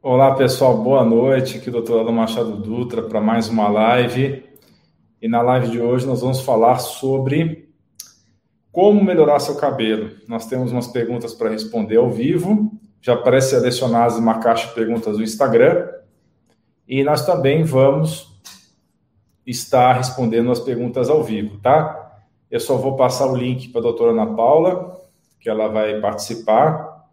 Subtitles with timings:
[0.00, 1.58] Olá, pessoal, boa noite.
[1.58, 4.44] Aqui, doutor Aldo Machado Dutra, para mais uma live.
[5.20, 7.68] E na live de hoje nós vamos falar sobre
[8.70, 10.12] como melhorar seu cabelo.
[10.28, 12.70] Nós temos umas perguntas para responder ao vivo.
[13.02, 15.88] Já aparece selecionadas uma caixa de perguntas no Instagram.
[16.86, 18.40] E nós também vamos
[19.44, 22.22] estar respondendo as perguntas ao vivo, tá?
[22.48, 24.96] Eu só vou passar o link para a doutora Ana Paula,
[25.40, 27.04] que ela vai participar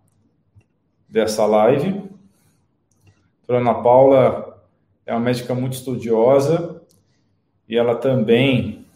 [1.09, 2.04] dessa live.
[3.47, 4.65] Doutora Ana Paula
[5.05, 6.81] é uma médica muito estudiosa
[7.69, 8.87] e ela também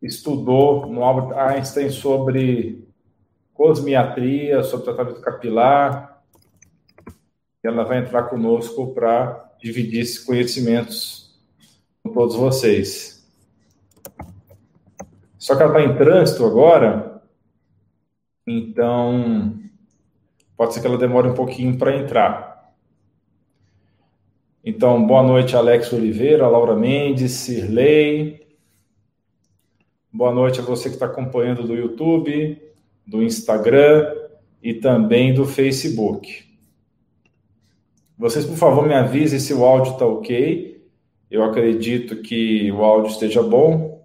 [0.00, 2.86] estudou no Albert Einstein sobre
[3.52, 6.22] cosmiatria, sobre tratamento capilar.
[7.60, 11.42] Ela vai entrar conosco para dividir esses conhecimentos
[12.04, 13.28] com todos vocês.
[15.36, 17.20] Só que ela está em trânsito agora,
[18.46, 19.58] então
[20.58, 22.74] pode ser que ela demore um pouquinho para entrar.
[24.64, 28.44] Então, boa noite, Alex Oliveira, Laura Mendes, Sirley.
[30.12, 32.60] Boa noite a você que está acompanhando do YouTube,
[33.06, 34.12] do Instagram
[34.60, 36.44] e também do Facebook.
[38.18, 40.84] Vocês, por favor, me avisem se o áudio está ok.
[41.30, 43.97] Eu acredito que o áudio esteja bom.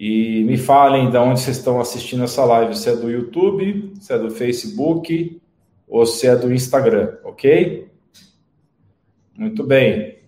[0.00, 4.10] E me falem de onde vocês estão assistindo essa live, se é do YouTube, se
[4.14, 5.38] é do Facebook
[5.86, 7.86] ou se é do Instagram, ok?
[9.36, 10.18] Muito bem.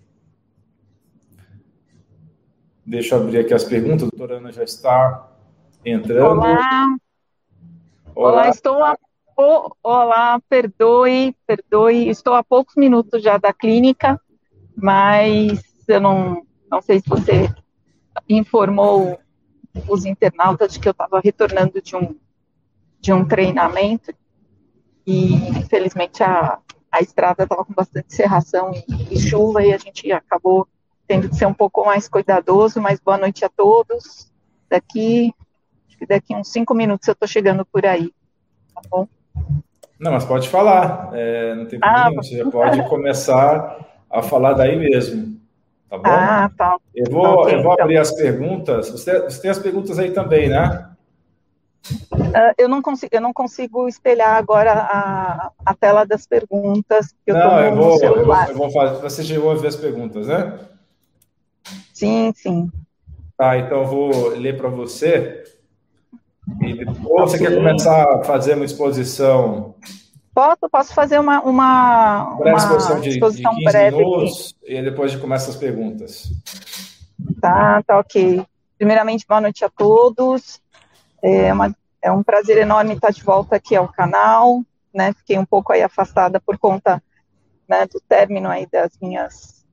[2.85, 4.03] Deixa eu abrir aqui as perguntas.
[4.03, 5.27] A doutora Ana já está
[5.83, 6.39] entrando.
[6.39, 6.95] Olá.
[8.13, 8.95] Olá, Olá estou a
[9.81, 12.09] Olá, perdoe, perdoe.
[12.09, 14.21] Estou a poucos minutos já da clínica,
[14.75, 17.49] mas eu não, não sei se você
[18.29, 19.19] informou
[19.87, 22.15] os internautas de que eu estava retornando de um,
[22.99, 24.13] de um treinamento
[25.05, 26.59] e, infelizmente, a,
[26.91, 30.67] a estrada estava com bastante serração e, e, chuva e a gente acabou
[31.07, 34.31] tendo que ser um pouco mais cuidadoso, mas boa noite a todos.
[34.69, 35.33] Daqui,
[36.07, 38.13] daqui uns cinco minutos eu estou chegando por aí,
[38.73, 39.07] tá bom?
[39.99, 44.53] Não, mas pode falar, é, não tem problema, ah, você já pode começar a falar
[44.53, 45.32] daí mesmo.
[45.93, 46.09] Tá bom?
[46.09, 46.77] Ah, tá.
[46.95, 47.85] Eu vou, okay, eu vou então.
[47.85, 48.89] abrir as perguntas.
[48.89, 50.89] Você, você, tem as perguntas aí também, né?
[52.11, 57.13] Uh, eu, não consigo, eu não consigo espelhar agora a, a tela das perguntas.
[57.27, 59.01] Eu não, eu vou, eu vou, eu vou fazer.
[59.01, 60.59] Você chegou a ver as perguntas, né?
[61.93, 62.71] Sim, sim.
[63.37, 65.43] Tá, então eu vou ler para você.
[66.59, 69.75] E, ou você quer começar a fazer uma exposição
[70.33, 73.97] Posso, posso fazer uma, uma, uma exposição, de, exposição de breve.
[73.97, 76.31] Minutos, e depois a gente começa as perguntas.
[77.39, 78.43] Tá, tá ok.
[78.77, 80.59] Primeiramente, boa noite a todos.
[81.21, 84.63] É, uma, é um prazer enorme estar de volta aqui ao canal.
[84.91, 85.13] Né?
[85.13, 87.01] Fiquei um pouco aí afastada por conta
[87.69, 89.63] né, do término aí das minhas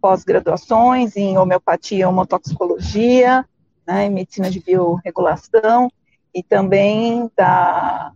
[0.00, 3.46] pós-graduações em homeopatia e homotoxicologia,
[3.86, 5.90] né, em medicina de biorregulação,
[6.34, 8.12] e também da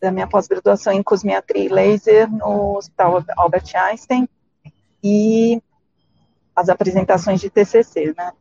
[0.00, 4.28] da minha pós-graduação em cosmiatria e laser no Hospital Albert Einstein
[5.02, 5.62] e
[6.54, 8.32] as apresentações de TCC, né?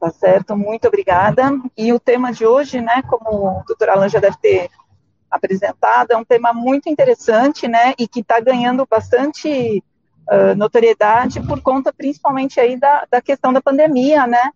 [0.00, 0.56] Tá certo?
[0.56, 1.50] Muito obrigada.
[1.76, 4.68] E o tema de hoje, né, como o doutor Alan já deve ter
[5.30, 9.82] apresentado, é um tema muito interessante, né, e que está ganhando bastante
[10.30, 14.50] uh, notoriedade por conta principalmente aí da, da questão da pandemia, né,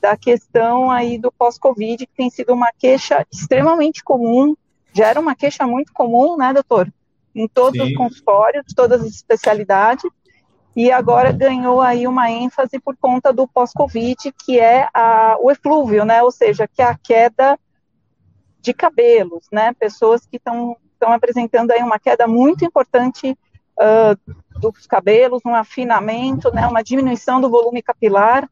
[0.00, 4.54] da questão aí do pós-Covid, que tem sido uma queixa extremamente comum
[4.92, 6.92] já era uma queixa muito comum, né, doutor?
[7.34, 7.88] Em todos Sim.
[7.88, 10.10] os consultórios, todas as especialidades,
[10.74, 16.04] e agora ganhou aí uma ênfase por conta do pós-Covid, que é a, o eflúvio,
[16.04, 16.22] né?
[16.22, 17.58] Ou seja, que é a queda
[18.60, 19.74] de cabelos, né?
[19.74, 23.36] Pessoas que estão apresentando aí uma queda muito importante
[23.78, 26.66] uh, dos cabelos, um afinamento, né?
[26.66, 28.48] Uma diminuição do volume capilar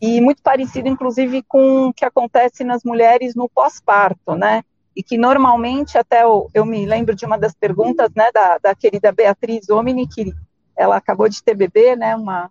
[0.00, 4.62] e muito parecido, inclusive, com o que acontece nas mulheres no pós-parto, né?
[4.96, 8.74] E que normalmente, até eu, eu, me lembro de uma das perguntas, né, da, da
[8.74, 10.32] querida Beatriz Omini, que
[10.76, 12.50] ela acabou de ter bebê, né, uma,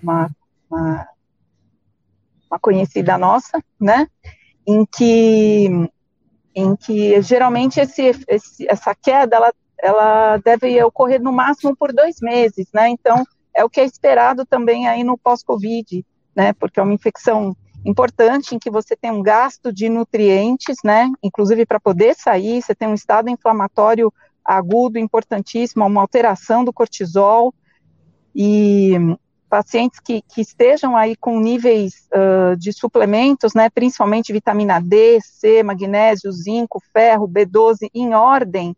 [0.00, 0.30] uma,
[0.70, 1.08] uma,
[2.48, 4.06] uma conhecida nossa, né,
[4.66, 5.68] em que,
[6.54, 9.52] em que geralmente esse, esse, essa queda, ela,
[9.82, 14.46] ela deve ocorrer no máximo por dois meses, né, então é o que é esperado
[14.46, 16.06] também aí no pós-Covid,
[16.36, 21.10] né, porque é uma infecção importante em que você tem um gasto de nutrientes, né?
[21.22, 24.12] Inclusive para poder sair, você tem um estado inflamatório
[24.44, 27.54] agudo importantíssimo, uma alteração do cortisol.
[28.34, 28.96] E
[29.48, 35.62] pacientes que, que, estejam aí com níveis uh, de suplementos, né, principalmente vitamina D, C,
[35.62, 38.76] magnésio, zinco, ferro, B12 em ordem,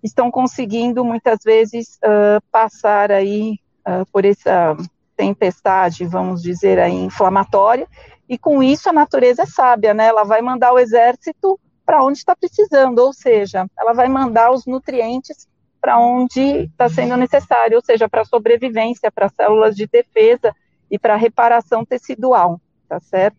[0.00, 4.76] estão conseguindo muitas vezes uh, passar aí uh, por essa
[5.16, 7.88] tempestade, vamos dizer aí, inflamatória,
[8.28, 10.06] e com isso a natureza é sábia, né?
[10.06, 14.66] Ela vai mandar o exército para onde está precisando, ou seja, ela vai mandar os
[14.66, 15.46] nutrientes
[15.80, 20.52] para onde está sendo necessário, ou seja, para sobrevivência, para células de defesa
[20.90, 23.36] e para reparação tecidual, tá certo?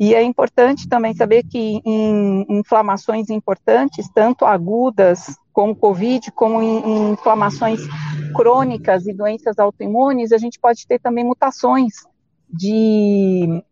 [0.00, 7.12] E é importante também saber que em inflamações importantes, tanto agudas como COVID, como em,
[7.12, 7.80] inflamações
[8.34, 11.92] crônicas e doenças autoimunes, a gente pode ter também mutações
[12.48, 13.62] de,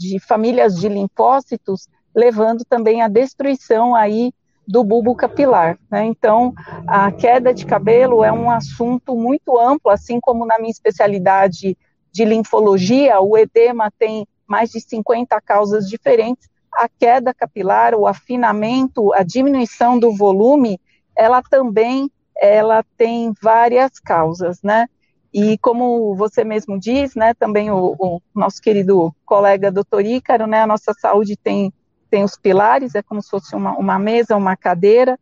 [0.00, 4.32] de famílias de linfócitos, levando também à destruição aí
[4.66, 5.78] do bulbo capilar.
[5.90, 6.06] Né?
[6.06, 6.54] Então,
[6.86, 11.76] a queda de cabelo é um assunto muito amplo, assim como na minha especialidade
[12.10, 16.48] de linfologia, o edema tem mais de 50 causas diferentes.
[16.72, 20.80] A queda capilar, o afinamento, a diminuição do volume,
[21.14, 22.10] ela também
[22.40, 24.86] ela tem várias causas, né?
[25.32, 30.62] E como você mesmo diz, né, também o, o nosso querido colega doutor Ícaro, né,
[30.62, 31.72] a nossa saúde tem
[32.10, 35.16] tem os pilares, é como se fosse uma, uma mesa, uma cadeira,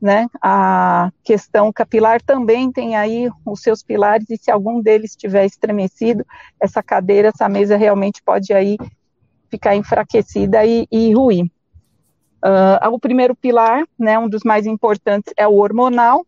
[0.00, 0.28] né?
[0.42, 6.24] A questão capilar também tem aí os seus pilares, e se algum deles estiver estremecido,
[6.60, 8.76] essa cadeira, essa mesa realmente pode aí
[9.50, 11.46] ficar enfraquecida e, e ruir.
[12.44, 16.26] Uh, o primeiro pilar, né, um dos mais importantes, é o hormonal.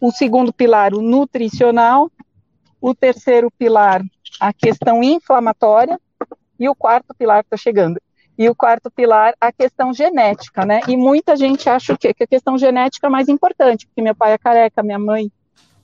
[0.00, 2.10] O segundo pilar, o nutricional.
[2.82, 4.02] O terceiro pilar,
[4.38, 5.98] a questão inflamatória.
[6.58, 7.98] E o quarto pilar está chegando,
[8.38, 10.80] e o quarto pilar, a questão genética, né?
[10.88, 12.14] E muita gente acha o quê?
[12.14, 15.30] Que a questão genética é mais importante, porque meu pai é careca, minha mãe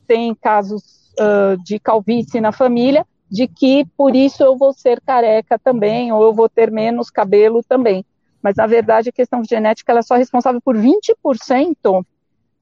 [0.06, 5.58] tem casos uh, de calvície na família, de que por isso eu vou ser careca
[5.58, 8.04] também, ou eu vou ter menos cabelo também.
[8.42, 12.04] Mas, na verdade, a questão genética ela é só responsável por 20%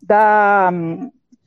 [0.02, 0.70] da,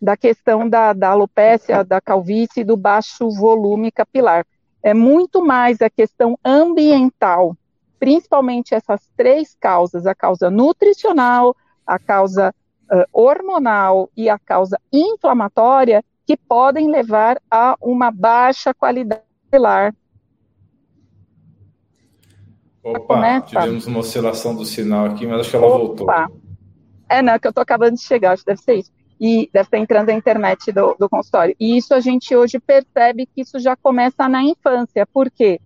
[0.01, 4.45] da questão da, da alopécia, da calvície e do baixo volume capilar.
[4.81, 7.55] É muito mais a questão ambiental,
[7.99, 11.55] principalmente essas três causas, a causa nutricional,
[11.85, 12.53] a causa
[12.91, 19.93] uh, hormonal e a causa inflamatória, que podem levar a uma baixa qualidade celular.
[22.81, 25.77] Opa, né, tivemos uma oscilação do sinal aqui, mas acho que ela Opa.
[25.77, 26.09] voltou.
[27.09, 28.91] É, não, é que eu estou acabando de chegar, acho que deve ser isso.
[29.19, 31.55] E deve estar entrando a internet do, do consultório.
[31.59, 35.05] E isso a gente hoje percebe que isso já começa na infância.
[35.05, 35.59] Por quê?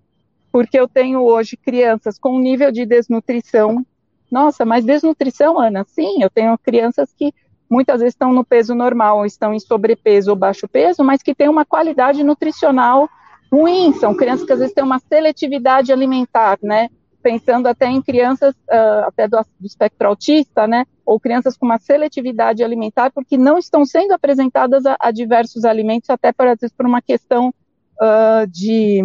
[0.53, 3.83] porque eu tenho hoje crianças com nível de desnutrição.
[4.31, 5.83] Nossa, mas desnutrição, Ana?
[5.83, 7.33] Sim, eu tenho crianças que
[7.67, 11.49] muitas vezes estão no peso normal, estão em sobrepeso ou baixo peso, mas que têm
[11.49, 13.09] uma qualidade nutricional
[13.51, 13.93] ruim.
[13.93, 16.87] São crianças que às vezes têm uma seletividade alimentar, né?
[17.23, 20.85] Pensando até em crianças uh, até do, do espectro autista, né?
[21.05, 26.09] Ou crianças com uma seletividade alimentar, porque não estão sendo apresentadas a, a diversos alimentos,
[26.09, 27.53] até por, às vezes por uma questão
[27.99, 29.01] uh, de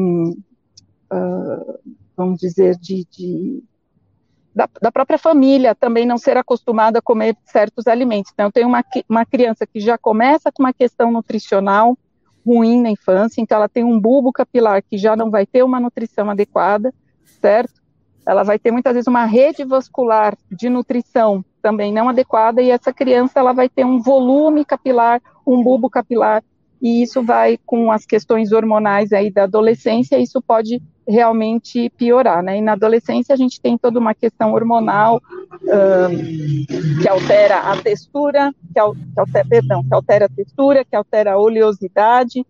[1.13, 1.79] uh,
[2.19, 3.63] vamos dizer, de, de
[4.55, 8.33] da, da, própria família também não ser acostumada a comer certos alimentos.
[8.35, 11.97] Então, tenho uma, uma criança que já começa com uma questão nutricional
[12.45, 15.79] ruim na infância, então ela tem um bulbo capilar que já não vai ter uma
[15.79, 16.93] nutrição adequada,
[17.41, 17.78] certo?
[18.29, 22.93] Ela vai ter muitas vezes uma rede vascular de nutrição também não adequada e essa
[22.93, 26.45] criança ela vai ter um volume capilar, um bulbo capilar
[26.81, 32.59] e isso vai com as questões hormonais aí da adolescência, isso pode realmente piorar, né?
[32.59, 35.23] E na adolescência a gente tem toda uma questão hormonal
[35.63, 41.39] um, que altera a textura, que, altera, perdão, que altera a textura, que altera a
[41.39, 42.45] oleosidade,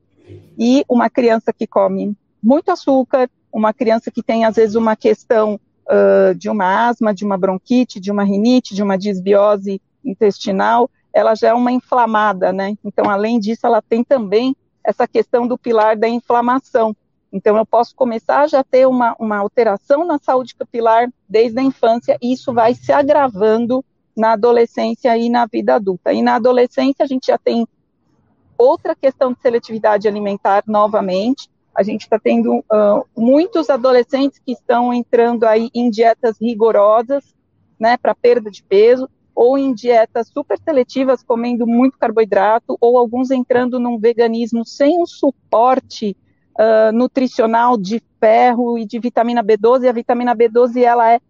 [0.58, 5.58] e uma criança que come muito açúcar, uma criança que tem às vezes uma questão
[5.88, 11.34] uh, de uma asma, de uma bronquite, de uma rinite, de uma disbiose intestinal, ela
[11.34, 12.76] já é uma inflamada, né?
[12.84, 14.54] Então, além disso, ela tem também
[14.84, 16.94] essa questão do pilar da inflamação.
[17.32, 21.62] Então, eu posso começar a já ter uma, uma alteração na saúde capilar desde a
[21.62, 23.84] infância, e isso vai se agravando
[24.16, 26.12] na adolescência e na vida adulta.
[26.12, 27.66] E na adolescência, a gente já tem
[28.56, 31.48] outra questão de seletividade alimentar novamente.
[31.78, 37.22] A gente está tendo uh, muitos adolescentes que estão entrando aí em dietas rigorosas,
[37.78, 43.30] né, para perda de peso, ou em dietas super seletivas, comendo muito carboidrato, ou alguns
[43.30, 46.16] entrando num veganismo sem um suporte
[46.58, 49.84] uh, nutricional de ferro e de vitamina B12.
[49.84, 51.20] E a vitamina B12 ela é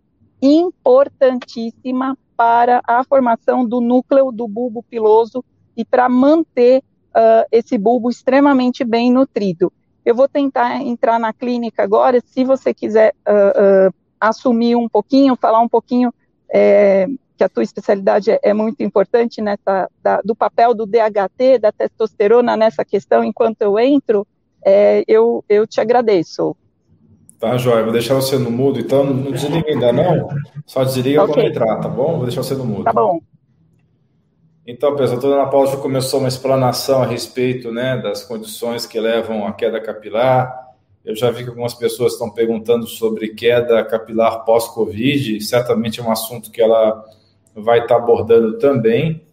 [0.40, 5.44] importantíssima para a formação do núcleo do bulbo piloso
[5.76, 9.70] e para manter uh, esse bulbo extremamente bem nutrido.
[10.08, 15.36] Eu vou tentar entrar na clínica agora, se você quiser uh, uh, assumir um pouquinho,
[15.36, 16.10] falar um pouquinho,
[16.50, 21.58] é, que a tua especialidade é, é muito importante nessa, da, do papel do DHT,
[21.60, 24.26] da testosterona nessa questão, enquanto eu entro,
[24.64, 26.56] é, eu, eu te agradeço.
[27.38, 30.26] Tá, Joia, vou deixar você no mudo, então não desliga ainda não,
[30.64, 31.34] só desliga okay.
[31.34, 32.16] quando entrar, tá bom?
[32.16, 32.84] Vou deixar você no mudo.
[32.84, 33.20] Tá bom.
[34.70, 38.84] Então, pessoal, a doutora Ana Paula já começou uma explanação a respeito né, das condições
[38.84, 40.74] que levam à queda capilar.
[41.02, 46.12] Eu já vi que algumas pessoas estão perguntando sobre queda capilar pós-Covid, certamente é um
[46.12, 47.02] assunto que ela
[47.54, 49.24] vai estar abordando também.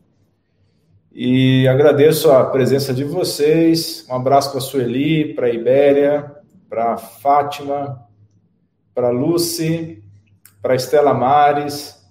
[1.12, 4.08] E agradeço a presença de vocês.
[4.10, 6.34] Um abraço para a Sueli, para a Ibéria,
[6.70, 8.08] para a Fátima,
[8.94, 10.02] para a Lucy,
[10.62, 12.02] para a Estela Mares,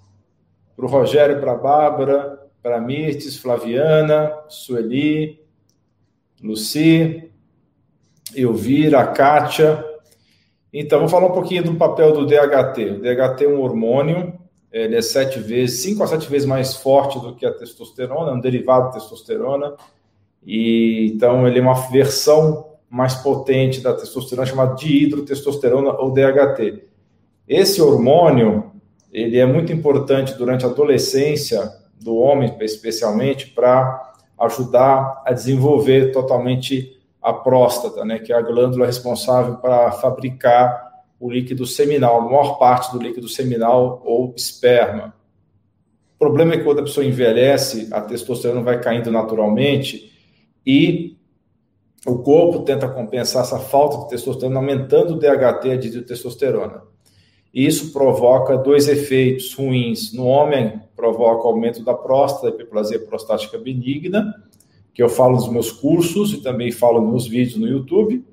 [0.77, 2.34] para o Rogério, para a Bárbara,
[2.65, 5.39] para Mirtes, Flaviana, Sueli,
[6.43, 7.31] Luci,
[8.35, 9.85] Elvira, Kátia.
[10.73, 12.97] Então, vou falar um pouquinho do papel do DHT.
[12.97, 14.41] O DHT é um hormônio
[14.75, 18.35] ele é sete vezes, cinco a sete vezes mais forte do que a testosterona, é
[18.35, 19.77] um derivado de testosterona,
[20.45, 26.83] e então ele é uma versão mais potente da testosterona chamada dihidrotestosterona ou DHT.
[27.47, 28.73] Esse hormônio,
[29.13, 37.01] ele é muito importante durante a adolescência do homem, especialmente para ajudar a desenvolver totalmente
[37.23, 42.59] a próstata, né, que é a glândula responsável para fabricar o líquido seminal, a maior
[42.59, 45.15] parte do líquido seminal ou esperma.
[46.17, 50.13] O problema é que quando a pessoa envelhece, a testosterona vai caindo naturalmente
[50.67, 51.17] e
[52.07, 56.03] o corpo tenta compensar essa falta de testosterona aumentando o DHT, de
[57.55, 60.13] Isso provoca dois efeitos ruins.
[60.13, 64.35] No homem, provoca aumento da próstata, hiperplasia prostática benigna,
[64.93, 68.25] que eu falo nos meus cursos e também falo nos vídeos no YouTube.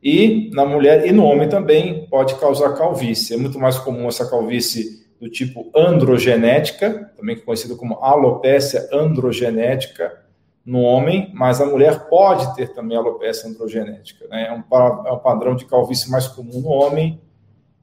[0.00, 3.34] E na mulher e no homem também pode causar calvície.
[3.34, 10.16] É muito mais comum essa calvície do tipo androgenética, também conhecida como alopécia androgenética
[10.64, 14.28] no homem, mas a mulher pode ter também alopécia androgenética.
[14.28, 14.46] Né?
[14.46, 14.62] É, um,
[15.08, 17.20] é um padrão de calvície mais comum no homem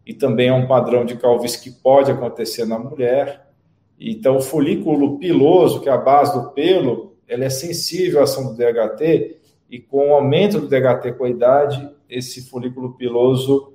[0.06, 3.48] e também é um padrão de calvície que pode acontecer na mulher.
[4.00, 8.48] Então, o folículo piloso, que é a base do pelo, ele é sensível à ação
[8.48, 9.38] do DHT
[9.70, 13.74] e com o aumento do DHT com a idade, esse folículo piloso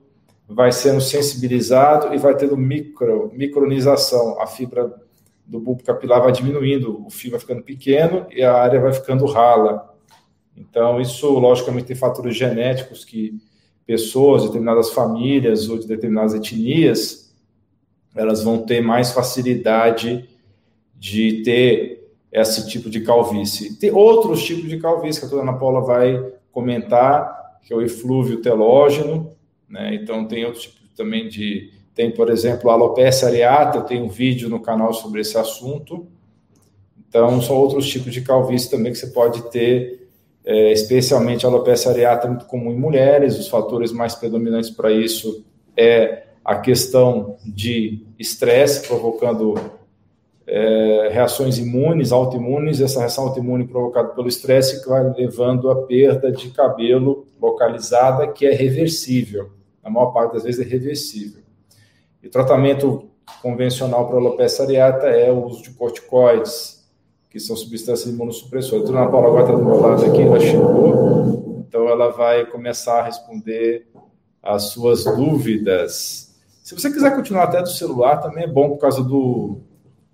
[0.48, 4.40] vai sendo sensibilizado e vai tendo micro, micronização.
[4.40, 4.94] A fibra
[5.44, 9.26] do bulbo capilar vai diminuindo, o fio vai ficando pequeno e a área vai ficando
[9.26, 9.94] rala.
[10.56, 13.34] Então, isso, logicamente, tem fatores genéticos que
[13.90, 17.34] pessoas de determinadas famílias ou de determinadas etnias,
[18.14, 20.28] elas vão ter mais facilidade
[20.96, 23.76] de ter esse tipo de calvície.
[23.80, 27.82] Tem outros tipos de calvície que a doutora Ana Paula vai comentar, que é o
[27.82, 29.32] eflúvio telógeno,
[29.68, 29.92] né?
[29.96, 34.08] Então tem outro tipo também de tem, por exemplo, a alopecia areata, eu tenho um
[34.08, 36.06] vídeo no canal sobre esse assunto.
[37.08, 39.99] Então são outros tipos de calvície também que você pode ter,
[40.50, 43.38] é, especialmente a alopecia areata é muito comum em mulheres.
[43.38, 45.44] Os fatores mais predominantes para isso
[45.76, 49.54] é a questão de estresse provocando
[50.44, 56.32] é, reações imunes, autoimunes, essa reação autoimune provocada pelo estresse que vai levando a perda
[56.32, 59.50] de cabelo localizada, que é reversível.
[59.84, 61.42] Na maior parte das vezes é reversível.
[62.20, 63.08] E tratamento
[63.40, 66.79] convencional para alopecia areata é o uso de corticoides,
[67.30, 68.84] que são substâncias imunossupressoras.
[68.84, 72.98] A dona Paula agora está do meu lado aqui, ela chegou, então ela vai começar
[72.98, 73.88] a responder
[74.42, 76.36] as suas dúvidas.
[76.62, 79.60] Se você quiser continuar até do celular, também é bom por causa do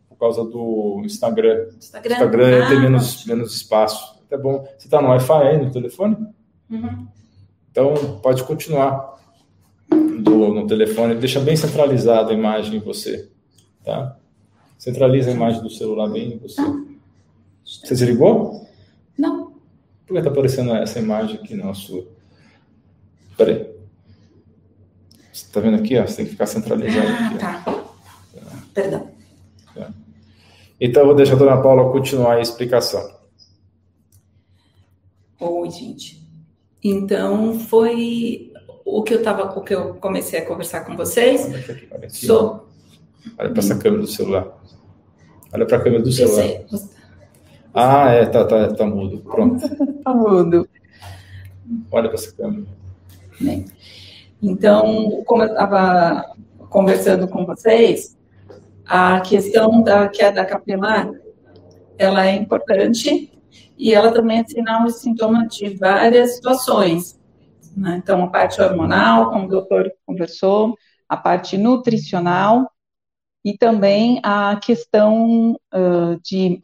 [0.08, 1.68] por causa do Instagram.
[1.78, 4.18] Instagram, Instagram ah, tem menos, menos espaço.
[4.30, 4.66] É bom.
[4.78, 6.16] Você está no Wi-Fi aí no telefone?
[6.70, 7.06] Uhum.
[7.70, 9.20] Então, pode continuar
[9.90, 11.14] do, no telefone.
[11.16, 13.28] Deixa bem centralizada a imagem em você.
[13.84, 14.16] Tá?
[14.78, 16.62] Centraliza a imagem do celular bem em você.
[17.66, 18.64] Você desligou?
[19.18, 19.56] Não.
[20.06, 22.06] Por que está aparecendo essa imagem aqui na sua?
[23.36, 23.74] Peraí.
[25.32, 25.98] Você está vendo aqui?
[25.98, 27.38] Ó, você tem que ficar centralizado ah, aqui.
[27.38, 27.84] Tá.
[28.72, 29.10] Perdão.
[30.80, 33.16] Então, eu vou deixar a dona Paula continuar a explicação.
[35.40, 36.22] Oi, gente.
[36.84, 38.52] Então, foi
[38.84, 41.46] o que eu tava, o que eu comecei a conversar com vocês.
[41.46, 42.66] Olha aqui, olha aqui, so...
[43.38, 44.62] olha para essa câmera do celular.
[45.52, 46.42] Olha para a câmera do celular.
[46.42, 46.95] Sei.
[47.78, 49.18] Ah, é, tá, tá, tá mudo.
[49.18, 49.62] Pronto.
[50.02, 50.66] tá mudo.
[51.92, 52.66] Olha para essa câmera.
[53.38, 53.66] Bem,
[54.42, 56.24] então, como eu estava
[56.70, 58.16] conversando com vocês,
[58.86, 61.10] a questão da queda capilar,
[61.98, 63.30] ela é importante
[63.76, 67.20] e ela também é sinal e sintoma de várias situações.
[67.76, 68.00] Né?
[68.02, 70.74] Então, a parte hormonal, como o doutor conversou,
[71.06, 72.70] a parte nutricional
[73.44, 76.60] e também a questão uh, de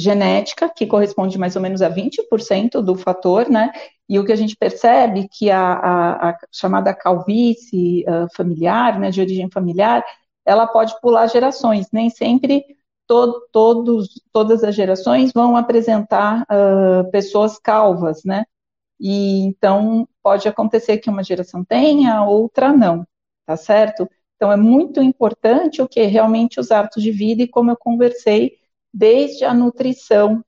[0.00, 3.70] genética, que corresponde mais ou menos a 20% do fator, né?
[4.08, 9.10] E o que a gente percebe que a, a, a chamada calvície uh, familiar, né,
[9.10, 10.04] de origem familiar,
[10.44, 12.64] ela pode pular gerações, nem sempre
[13.06, 18.44] to, todos, todas as gerações vão apresentar uh, pessoas calvas, né?
[18.98, 23.06] E então pode acontecer que uma geração tenha, outra não,
[23.46, 24.08] tá certo?
[24.36, 28.59] Então é muito importante o que realmente os hábitos de vida e como eu conversei,
[28.92, 30.44] desde a nutrição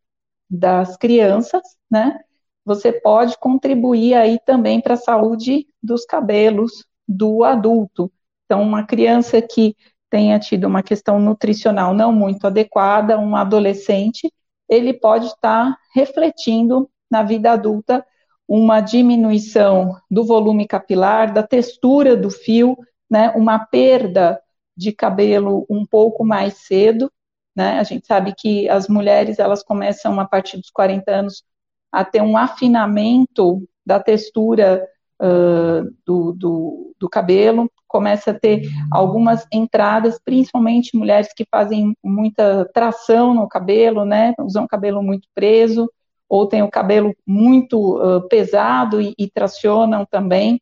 [0.49, 2.19] das crianças, né?
[2.65, 8.13] Você pode contribuir aí também para a saúde dos cabelos do adulto.
[8.45, 9.77] Então, uma criança que
[10.11, 14.33] tenha tido uma questão nutricional não muito adequada, um adolescente,
[14.69, 18.05] ele pode estar refletindo na vida adulta
[18.47, 22.77] uma diminuição do volume capilar, da textura do fio,
[23.11, 24.41] né, uma perda
[24.77, 27.11] de cabelo um pouco mais cedo,
[27.55, 27.79] né?
[27.79, 31.45] A gente sabe que as mulheres elas começam a partir dos 40 anos
[31.91, 34.89] a ter um afinamento da textura
[35.21, 42.65] uh, do, do, do, cabelo, começa a ter algumas entradas, principalmente mulheres que fazem muita
[42.73, 44.33] tração no cabelo, né?
[44.41, 45.91] Usam cabelo muito preso,
[46.29, 50.59] ou têm o cabelo muito uh, pesado e, e tracionam também.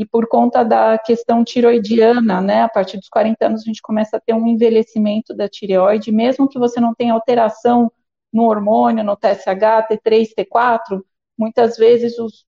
[0.00, 4.16] E por conta da questão tiroidiana, né, a partir dos 40 anos a gente começa
[4.16, 7.92] a ter um envelhecimento da tireoide, mesmo que você não tenha alteração
[8.32, 11.02] no hormônio, no TSH, T3, T4,
[11.36, 12.46] muitas vezes os,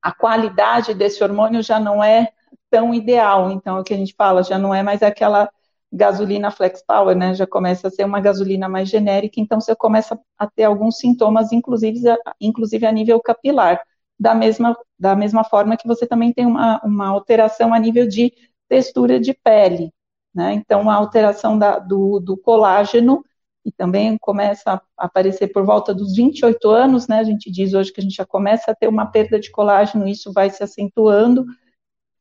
[0.00, 2.32] a qualidade desse hormônio já não é
[2.70, 3.50] tão ideal.
[3.50, 5.50] Então, é o que a gente fala, já não é mais aquela
[5.92, 7.34] gasolina flex power, né?
[7.34, 11.52] Já começa a ser uma gasolina mais genérica, então você começa a ter alguns sintomas,
[11.52, 12.00] inclusive
[12.40, 13.78] inclusive a nível capilar,
[14.18, 18.32] da mesma, da mesma forma que você também tem uma, uma alteração a nível de
[18.68, 19.92] textura de pele,
[20.34, 20.52] né?
[20.54, 23.24] Então, a alteração da, do, do colágeno
[23.64, 27.18] e também começa a aparecer por volta dos 28 anos, né?
[27.18, 30.06] A gente diz hoje que a gente já começa a ter uma perda de colágeno,
[30.06, 31.44] isso vai se acentuando,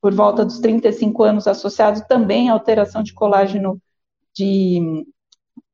[0.01, 3.79] por volta dos 35 anos, associado também à alteração de colágeno
[4.33, 5.05] de,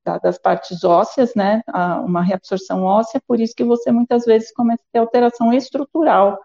[0.04, 1.62] da, das partes ósseas, né,
[2.04, 6.38] uma reabsorção óssea, por isso que você muitas vezes começa a ter alteração estrutural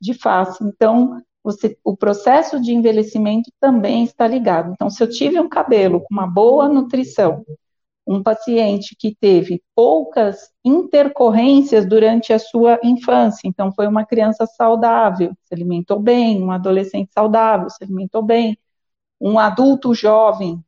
[0.00, 0.62] de face.
[0.64, 4.72] Então, você, o processo de envelhecimento também está ligado.
[4.72, 7.44] Então, se eu tive um cabelo com uma boa nutrição,
[8.06, 15.32] um paciente que teve poucas intercorrências durante a sua infância, então foi uma criança saudável,
[15.42, 18.58] se alimentou bem, um adolescente saudável, se alimentou bem,
[19.20, 20.62] um adulto jovem,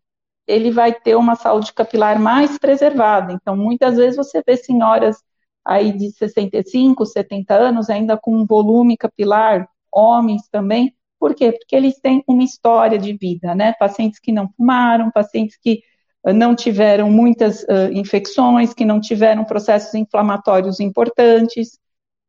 [0.47, 3.33] ele vai ter uma saúde capilar mais preservada.
[3.33, 5.23] Então, muitas vezes você vê senhoras
[5.65, 11.53] aí de 65, 70 anos ainda com um volume capilar, homens também, por quê?
[11.53, 13.73] Porque eles têm uma história de vida, né?
[13.79, 15.81] Pacientes que não fumaram, pacientes que
[16.23, 21.79] não tiveram muitas uh, infecções, que não tiveram processos inflamatórios importantes.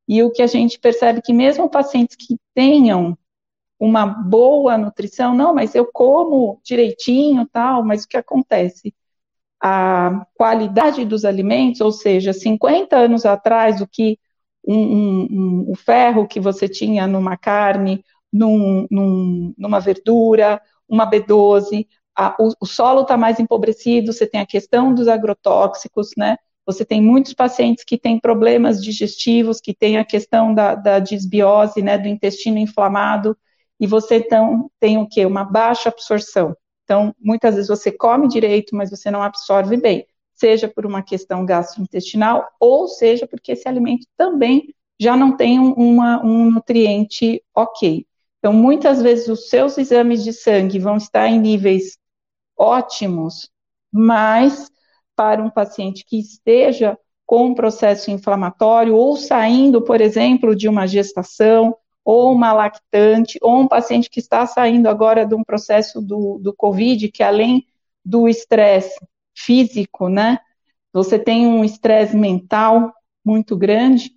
[0.08, 3.18] E o que a gente percebe que mesmo pacientes que tenham
[3.80, 8.94] uma boa nutrição, não, mas eu como direitinho, tal, mas o que acontece?
[9.62, 14.20] A qualidade dos alimentos, ou seja, 50 anos atrás, o que
[14.68, 21.10] um, um, um, o ferro que você tinha numa carne, num, num, numa verdura, uma
[21.10, 26.38] B12, a, o, o, solo está mais empobrecido, você tem a questão dos agrotóxicos, né?
[26.66, 31.82] Você tem muitos pacientes que têm problemas digestivos, que têm a questão da, da disbiose,
[31.82, 33.38] né, do intestino inflamado,
[33.80, 35.26] e você então, tem o quê?
[35.26, 36.56] Uma baixa absorção.
[36.84, 41.46] Então, muitas vezes você come direito, mas você não absorve bem, seja por uma questão
[41.46, 48.06] gastrointestinal, ou seja porque esse alimento também já não tem uma, um nutriente ok.
[48.40, 51.98] Então, muitas vezes os seus exames de sangue vão estar em níveis
[52.58, 53.50] ótimos,
[53.92, 54.70] mas
[55.16, 60.86] para um paciente que esteja com um processo inflamatório ou saindo, por exemplo, de uma
[60.86, 66.38] gestação, ou uma lactante, ou um paciente que está saindo agora de um processo do,
[66.38, 67.66] do Covid, que além
[68.06, 68.96] do estresse
[69.36, 70.38] físico, né,
[70.94, 72.94] você tem um estresse mental
[73.26, 74.12] muito grande,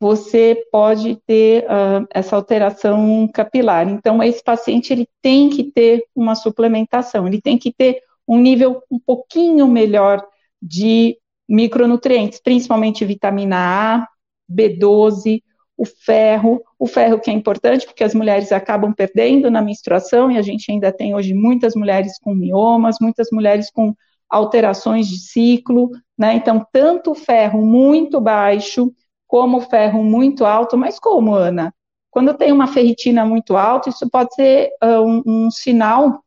[0.00, 3.88] você pode ter uh, essa alteração capilar.
[3.88, 8.82] Então, esse paciente ele tem que ter uma suplementação, ele tem que ter um nível
[8.90, 10.26] um pouquinho melhor
[10.60, 11.18] de
[11.48, 14.08] micronutrientes, principalmente vitamina A,
[14.50, 15.42] B12,
[15.76, 20.38] o ferro, o ferro que é importante porque as mulheres acabam perdendo na menstruação e
[20.38, 23.94] a gente ainda tem hoje muitas mulheres com miomas, muitas mulheres com
[24.28, 26.34] alterações de ciclo, né?
[26.34, 28.92] Então, tanto o ferro muito baixo
[29.26, 31.72] como ferro muito alto, mas como, Ana?
[32.16, 36.24] quando tem uma ferritina muito alta, isso pode ser uh, um, um, sinal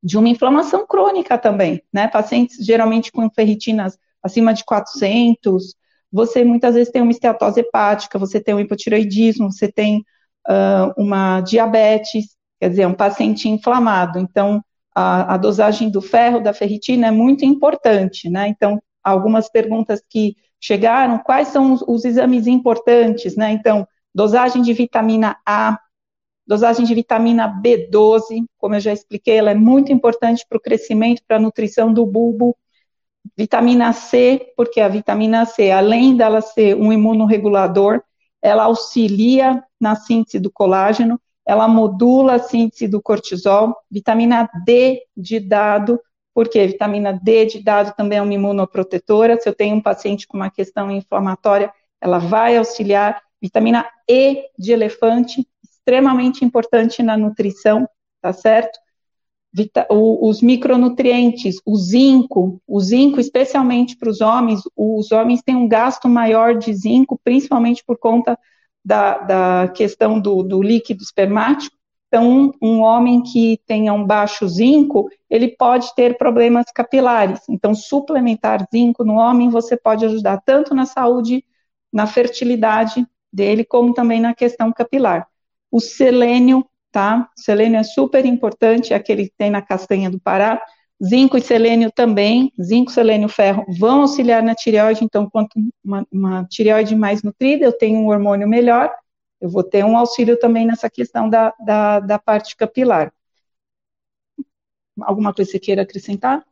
[0.00, 2.06] de uma inflamação crônica também, né?
[2.06, 5.74] Pacientes geralmente com ferritinas acima de 400,
[6.10, 10.04] você muitas vezes tem uma esteatose hepática, você tem um hipotiroidismo, você tem
[10.48, 14.18] uh, uma diabetes, quer dizer, um paciente inflamado.
[14.18, 14.62] Então,
[14.94, 18.48] a, a, dosagem do ferro, da ferritina, é muito importante, né?
[18.48, 23.52] Então, algumas perguntas que chegaram, quais são os, os exames importantes, né?
[23.52, 25.78] Então, dosagem de vitamina A,
[26.46, 31.22] dosagem de vitamina B12, como eu já expliquei, ela é muito importante para o crescimento,
[31.28, 32.56] para a nutrição do bulbo.
[33.36, 38.02] Vitamina C, porque a vitamina C, além dela ser um imunorregulador,
[38.40, 43.74] ela auxilia na síntese do colágeno, ela modula a síntese do cortisol.
[43.90, 46.00] Vitamina D de dado,
[46.34, 49.40] porque vitamina D de dado também é uma imunoprotetora.
[49.40, 53.20] Se eu tenho um paciente com uma questão inflamatória, ela vai auxiliar.
[53.40, 57.88] Vitamina E de elefante, extremamente importante na nutrição,
[58.20, 58.78] tá certo?
[59.88, 66.08] Os micronutrientes, o zinco, o zinco, especialmente para os homens, os homens têm um gasto
[66.08, 68.38] maior de zinco, principalmente por conta
[68.84, 71.76] da, da questão do, do, líquido espermático.
[72.08, 77.40] Então, um, um homem que tenha um baixo zinco, ele pode ter problemas capilares.
[77.48, 81.44] Então, suplementar zinco no homem, você pode ajudar tanto na saúde,
[81.92, 85.26] na fertilidade dele, como também na questão capilar.
[85.70, 87.28] O selênio tá?
[87.36, 90.60] Selênio é super importante, é aquele que tem na castanha do Pará.
[91.02, 95.52] Zinco e selênio também, zinco, selênio, ferro vão auxiliar na tireoide, então quanto
[95.84, 98.92] uma, uma tireoide mais nutrida, eu tenho um hormônio melhor,
[99.40, 103.12] eu vou ter um auxílio também nessa questão da, da, da parte capilar.
[105.00, 106.44] Alguma coisa que você queira acrescentar?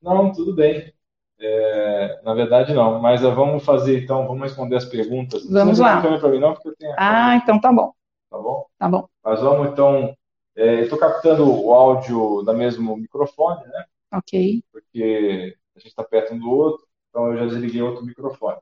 [0.00, 0.92] Não, tudo bem.
[1.40, 5.48] É, na verdade, não, mas vamos fazer então, vamos responder as perguntas.
[5.48, 6.00] Vamos lá.
[6.02, 7.92] Não mim, não, porque eu tenho ah, então tá bom.
[8.30, 8.66] Tá bom?
[8.78, 9.08] Tá bom.
[9.24, 10.14] Mas vamos então.
[10.56, 13.84] É, Estou captando o áudio da mesmo microfone, né?
[14.12, 14.62] Ok.
[14.72, 18.58] Porque a gente está perto um do outro, então eu já desliguei outro microfone.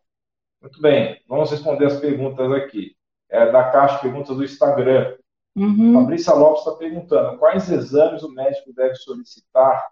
[0.60, 2.96] Muito bem, vamos responder as perguntas aqui.
[3.28, 5.16] É da caixa de perguntas do Instagram.
[5.54, 5.94] Uhum.
[5.94, 9.82] Fabrícia Lopes está perguntando: quais exames o médico deve solicitar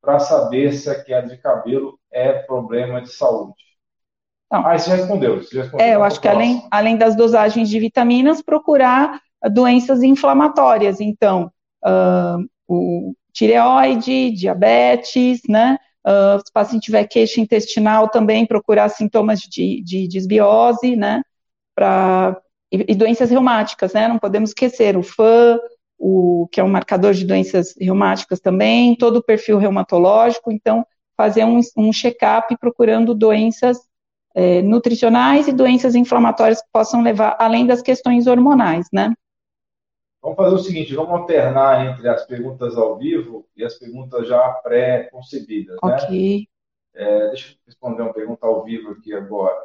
[0.00, 3.65] para saber se a queda de cabelo é problema de saúde?
[4.50, 4.66] Não.
[4.66, 5.42] Ah, você já respondeu.
[5.42, 10.02] Você já respondeu é, eu acho que além, além das dosagens de vitaminas, procurar doenças
[10.02, 11.00] inflamatórias.
[11.00, 11.50] Então,
[11.84, 15.78] uh, o tireoide, diabetes, né?
[16.06, 21.22] Uh, se o paciente tiver queixa intestinal, também procurar sintomas de, de desbiose, né?
[21.74, 22.40] Pra,
[22.72, 24.08] e, e, doenças reumáticas, né?
[24.08, 25.58] Não podemos esquecer o FAM,
[25.98, 30.52] o, que é um marcador de doenças reumáticas também, todo o perfil reumatológico.
[30.52, 33.78] Então, fazer um, um check-up procurando doenças
[34.36, 39.14] é, nutricionais e doenças inflamatórias que possam levar, além das questões hormonais, né?
[40.20, 44.46] Vamos fazer o seguinte, vamos alternar entre as perguntas ao vivo e as perguntas já
[44.62, 45.94] pré-concebidas, né?
[45.94, 46.48] Ok.
[46.94, 49.56] É, deixa eu responder uma pergunta ao vivo aqui agora.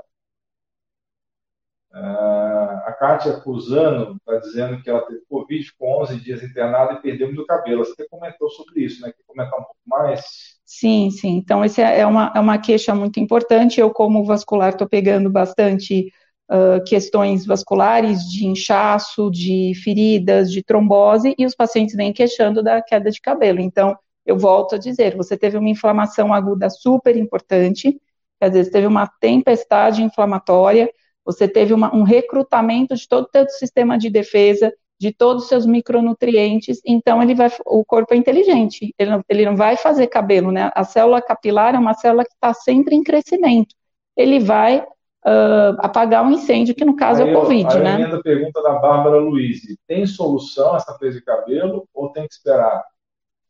[1.94, 7.02] Uh, a Kátia Cusano está dizendo que ela teve Covid, ficou 11 dias internada e
[7.02, 7.84] perdeu muito cabelo.
[7.84, 9.12] Você comentou sobre isso, né?
[9.12, 10.22] Quer comentar um pouco mais?
[10.66, 11.36] Sim, sim.
[11.36, 13.82] Então, essa é uma, é uma queixa muito importante.
[13.82, 16.14] Eu, como vascular, estou pegando bastante
[16.50, 22.82] uh, questões vasculares de inchaço, de feridas, de trombose, e os pacientes vêm queixando da
[22.82, 23.60] queda de cabelo.
[23.60, 28.00] Então, eu volto a dizer, você teve uma inflamação aguda super importante,
[28.40, 30.90] às vezes teve uma tempestade inflamatória,
[31.26, 35.50] você teve uma, um recrutamento de todo o seu sistema de defesa, de todos os
[35.50, 40.06] seus micronutrientes, então ele vai, o corpo é inteligente, ele não, ele não vai fazer
[40.06, 40.70] cabelo, né?
[40.76, 43.74] A célula capilar é uma célula que está sempre em crescimento.
[44.16, 48.06] Ele vai uh, apagar um incêndio, que no caso aí, é o Covid, aí né?
[48.14, 52.84] A pergunta da Bárbara Luiz, tem solução essa perda de cabelo ou tem que esperar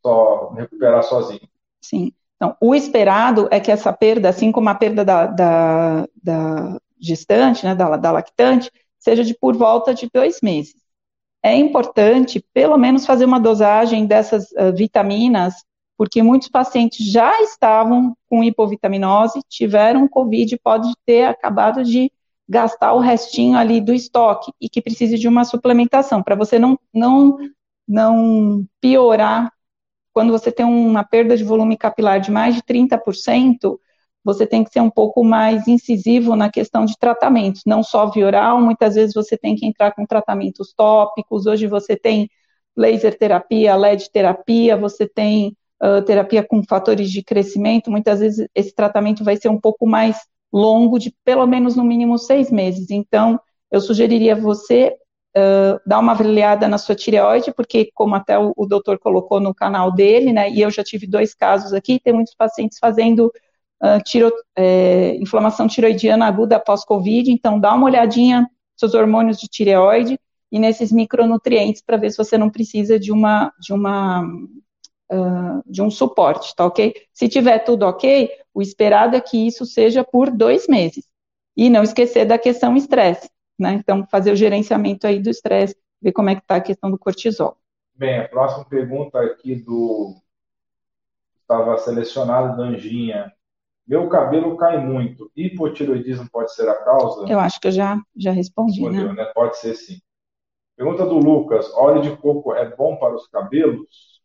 [0.00, 1.48] só recuperar sozinho?
[1.82, 2.12] Sim.
[2.36, 7.64] Então, o esperado é que essa perda, assim como a perda da, da, da gestante,
[7.64, 10.82] né, da, da lactante, seja de por volta de dois meses
[11.42, 15.54] é importante, pelo menos, fazer uma dosagem dessas uh, vitaminas,
[15.98, 22.10] porque muitos pacientes já estavam com hipovitaminose, tiveram Covid, pode ter acabado de
[22.48, 26.78] gastar o restinho ali do estoque e que precise de uma suplementação, para você não,
[26.94, 27.36] não,
[27.88, 29.52] não piorar.
[30.12, 33.78] Quando você tem uma perda de volume capilar de mais de 30%,
[34.24, 38.26] você tem que ser um pouco mais incisivo na questão de tratamentos, não só via
[38.26, 42.28] oral, muitas vezes você tem que entrar com tratamentos tópicos, hoje você tem
[42.76, 48.74] laser terapia, LED terapia, você tem uh, terapia com fatores de crescimento, muitas vezes esse
[48.74, 50.16] tratamento vai ser um pouco mais
[50.52, 54.96] longo, de pelo menos no mínimo seis meses, então eu sugeriria você
[55.36, 59.54] uh, dar uma avaliada na sua tireoide, porque, como até o, o doutor colocou no
[59.54, 63.32] canal dele, né, e eu já tive dois casos aqui, tem muitos pacientes fazendo
[63.82, 70.18] uh, tiro, é, inflamação tiroidiana aguda pós-Covid, então dá uma olhadinha seus hormônios de tireoide
[70.50, 75.82] e nesses micronutrientes para ver se você não precisa de uma, de uma uh, de
[75.82, 76.94] um suporte, tá ok?
[77.12, 81.04] Se tiver tudo ok, o esperado é que isso seja por dois meses.
[81.56, 83.28] E não esquecer da questão estresse
[83.62, 83.74] né?
[83.74, 86.98] Então, fazer o gerenciamento aí do estresse, ver como é que está a questão do
[86.98, 87.56] cortisol.
[87.94, 90.16] Bem, a próxima pergunta aqui do
[91.40, 93.32] estava selecionado da Anjinha.
[93.86, 95.30] Meu cabelo cai muito.
[95.36, 97.30] Hipotiroidismo pode ser a causa?
[97.30, 99.24] Eu acho que eu já, já respondi, Respondeu, né?
[99.24, 99.32] né?
[99.34, 99.98] Pode ser sim.
[100.76, 104.20] Pergunta do Lucas: óleo de coco é bom para os cabelos?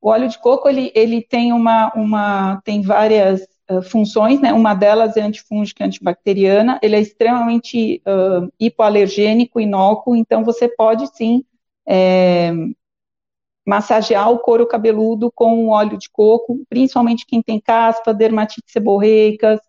[0.00, 4.52] O óleo de coco ele, ele tem uma, uma tem várias uh, funções, né?
[4.52, 6.78] Uma delas é antifúngica, antibacteriana.
[6.82, 10.14] Ele é extremamente uh, hipoalergênico, inócuo.
[10.16, 11.44] Então você pode sim
[11.86, 12.52] é,
[13.66, 19.60] massagear o couro cabeludo com óleo de coco, principalmente quem tem caspa, dermatite seborreicas.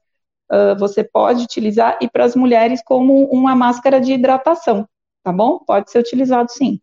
[0.51, 4.87] Uh, você pode utilizar e para as mulheres como uma máscara de hidratação,
[5.23, 5.59] tá bom?
[5.59, 6.79] Pode ser utilizado sim.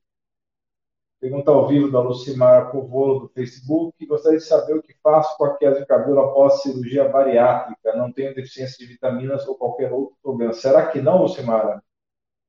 [1.23, 4.05] Pergunta ao vivo da Lucimara Covolo do Facebook.
[4.07, 7.97] Gostaria de saber o que faço com a queda de cabelo após cirurgia bariátrica.
[7.97, 10.53] Não tenho deficiência de vitaminas ou qualquer outro problema.
[10.53, 11.81] Será que não, Lucimara?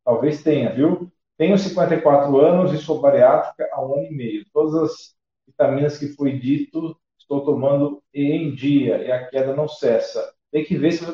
[0.03, 1.12] Talvez tenha, viu?
[1.37, 4.45] Tenho 54 anos e sou bariátrica há um ano e meio.
[4.53, 5.15] Todas as
[5.47, 10.33] vitaminas que foi dito estou tomando em dia e a queda não cessa.
[10.51, 11.11] Tem que ver se você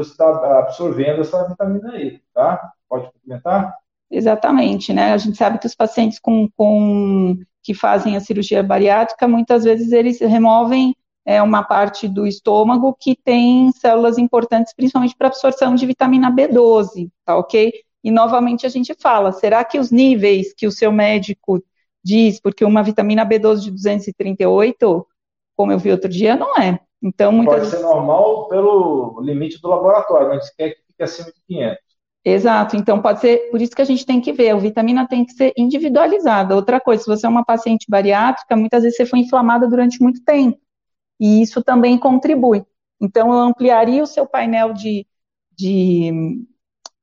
[0.00, 2.72] está tá absorvendo essa vitamina E, tá?
[2.88, 3.74] Pode complementar?
[4.10, 5.12] Exatamente, né?
[5.12, 9.92] A gente sabe que os pacientes com, com que fazem a cirurgia bariátrica, muitas vezes
[9.92, 15.86] eles removem é, uma parte do estômago que tem células importantes, principalmente para absorção de
[15.86, 17.72] vitamina B12, tá ok?
[18.02, 21.62] E novamente a gente fala, será que os níveis que o seu médico
[22.02, 25.06] diz, porque uma vitamina B12 de 238,
[25.56, 26.80] como eu vi outro dia, não é.
[27.02, 31.40] Então, muitas Pode ser normal pelo limite do laboratório, mas quer que fique acima de
[31.46, 31.90] 500.
[32.22, 35.24] Exato, então pode ser, por isso que a gente tem que ver, a vitamina tem
[35.24, 36.54] que ser individualizada.
[36.54, 40.22] Outra coisa, se você é uma paciente bariátrica, muitas vezes você foi inflamada durante muito
[40.22, 40.58] tempo,
[41.18, 42.64] e isso também contribui.
[43.00, 45.06] Então, eu ampliaria o seu painel de,
[45.56, 46.44] de,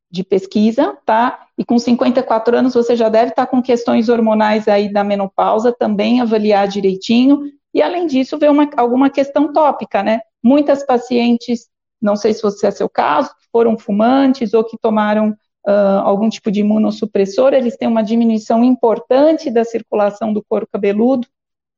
[0.09, 1.47] de pesquisa, tá?
[1.57, 6.21] E com 54 anos você já deve estar com questões hormonais aí da menopausa, também
[6.21, 7.41] avaliar direitinho,
[7.73, 10.21] e além disso, ver uma, alguma questão tópica, né?
[10.43, 11.67] Muitas pacientes
[12.01, 15.29] não sei se você é seu caso, foram fumantes ou que tomaram
[15.67, 21.27] uh, algum tipo de imunossupressor, eles têm uma diminuição importante da circulação do couro cabeludo,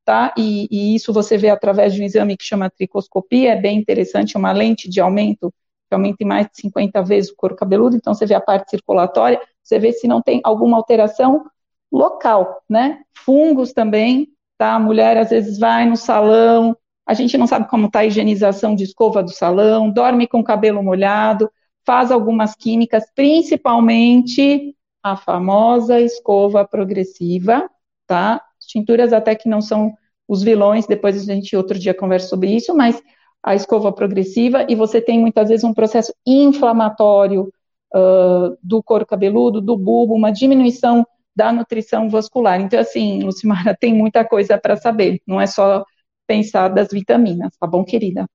[0.06, 0.34] tá?
[0.38, 4.38] E, e, isso você vê através de um exame que chama tricoscopia, é bem interessante,
[4.38, 5.54] uma lente de aumento,
[5.89, 8.69] que aumenta em mais de 50 vezes o couro cabeludo, então você vê a parte
[8.69, 11.45] circulatória, você vê se não tem alguma alteração
[11.91, 13.02] local, né?
[13.25, 14.75] Fungos também, tá?
[14.75, 18.75] A mulher às vezes vai no salão, a gente não sabe como está a higienização
[18.75, 21.52] de escova do salão, dorme com o cabelo molhado,
[21.84, 27.67] faz algumas químicas, principalmente a famosa escova progressiva,
[28.06, 28.39] tá?
[28.67, 29.91] Tinturas até que não são
[30.28, 33.02] os vilões, depois a gente outro dia conversa sobre isso, mas
[33.43, 37.52] a escova progressiva, e você tem muitas vezes um processo inflamatório
[37.93, 42.60] uh, do couro cabeludo, do bulbo, uma diminuição da nutrição vascular.
[42.60, 45.86] Então, assim, Lucimara, tem muita coisa para saber, não é só
[46.28, 48.28] pensar das vitaminas, tá bom, querida?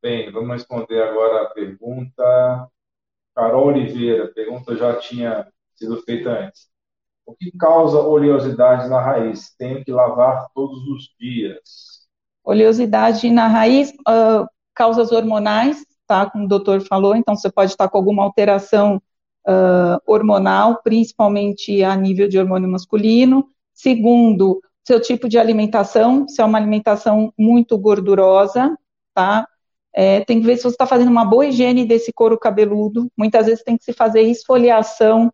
[0.00, 2.68] Bem, vamos responder agora a pergunta.
[3.34, 6.68] Carol Oliveira, pergunta já tinha sido feita antes.
[7.26, 9.54] O que causa oleosidade na raiz?
[9.56, 11.97] Tenho que lavar todos os dias.
[12.48, 16.30] Oleosidade na raiz, uh, causas hormonais, tá?
[16.30, 19.02] Como o doutor falou, então você pode estar com alguma alteração
[19.46, 23.46] uh, hormonal, principalmente a nível de hormônio masculino.
[23.74, 28.74] Segundo, seu tipo de alimentação, se é uma alimentação muito gordurosa,
[29.12, 29.46] tá?
[29.94, 33.10] É, tem que ver se você está fazendo uma boa higiene desse couro cabeludo.
[33.14, 35.30] Muitas vezes tem que se fazer esfoliação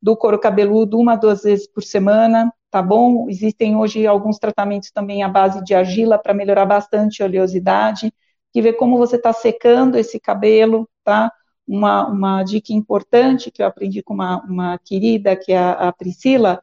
[0.00, 3.28] do couro cabeludo uma, duas vezes por semana, tá bom?
[3.30, 8.12] Existem hoje alguns tratamentos também à base de argila para melhorar bastante a oleosidade.
[8.52, 11.32] Que ver como você está secando esse cabelo, tá?
[11.68, 15.92] Uma, uma dica importante que eu aprendi com uma, uma querida, que é a, a
[15.92, 16.60] Priscila,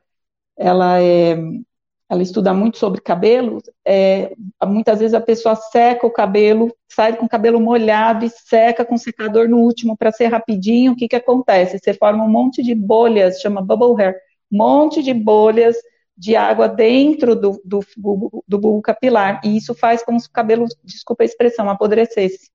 [0.57, 1.37] ela é
[2.09, 4.33] ela estuda muito sobre cabelo, é,
[4.65, 8.97] muitas vezes a pessoa seca o cabelo, sai com o cabelo molhado e seca com
[8.97, 11.79] secador no último para ser rapidinho, o que que acontece?
[11.79, 14.17] Você forma um monte de bolhas, chama bubble hair,
[14.51, 15.77] um monte de bolhas
[16.21, 17.83] de água dentro do, do,
[18.47, 22.51] do bulbo capilar, e isso faz como se o cabelo, desculpa a expressão, apodrecesse.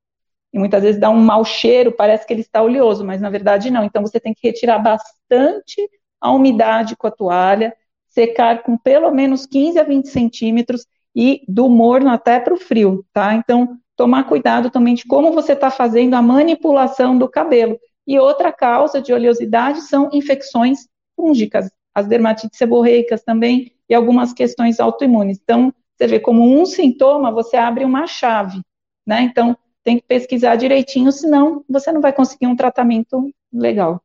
[0.53, 3.69] E muitas vezes dá um mau cheiro, parece que ele está oleoso, mas na verdade
[3.69, 3.83] não.
[3.83, 7.75] Então você tem que retirar bastante a umidade com a toalha,
[8.07, 13.05] secar com pelo menos 15 a 20 centímetros e do morno até para o frio,
[13.13, 13.35] tá?
[13.35, 17.77] Então, tomar cuidado também de como você está fazendo a manipulação do cabelo.
[18.07, 24.79] E outra causa de oleosidade são infecções fúngicas, as dermatites seborreicas também e algumas questões
[24.79, 25.41] autoimunes.
[25.43, 28.61] Então, você vê como um sintoma, você abre uma chave,
[29.07, 29.23] né?
[29.23, 34.03] Então, tem que pesquisar direitinho, senão você não vai conseguir um tratamento legal.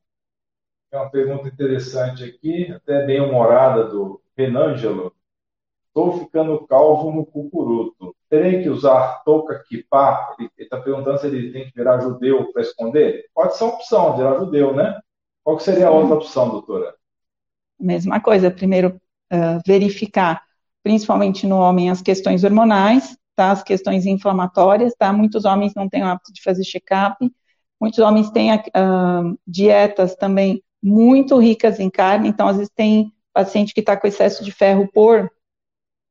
[0.89, 5.13] É uma pergunta interessante aqui, até bem humorada do Renângelo.
[5.87, 8.15] Estou ficando calvo no cucuruto.
[8.29, 10.33] Terei que usar touca kipá?
[10.39, 13.25] Ele está perguntando se ele tem que virar judeu para esconder.
[13.35, 14.97] Pode ser uma opção, virar judeu, né?
[15.43, 16.95] Qual seria a outra opção, doutora?
[17.81, 18.51] Mesma coisa.
[18.51, 19.01] Primeiro,
[19.33, 20.41] uh, verificar,
[20.83, 23.51] principalmente no homem, as questões hormonais, tá?
[23.51, 25.11] As questões inflamatórias, tá?
[25.11, 27.17] Muitos homens não têm o hábito de fazer check-up.
[27.79, 33.73] Muitos homens têm uh, dietas também muito ricas em carne, então às vezes tem paciente
[33.73, 35.31] que está com excesso de ferro por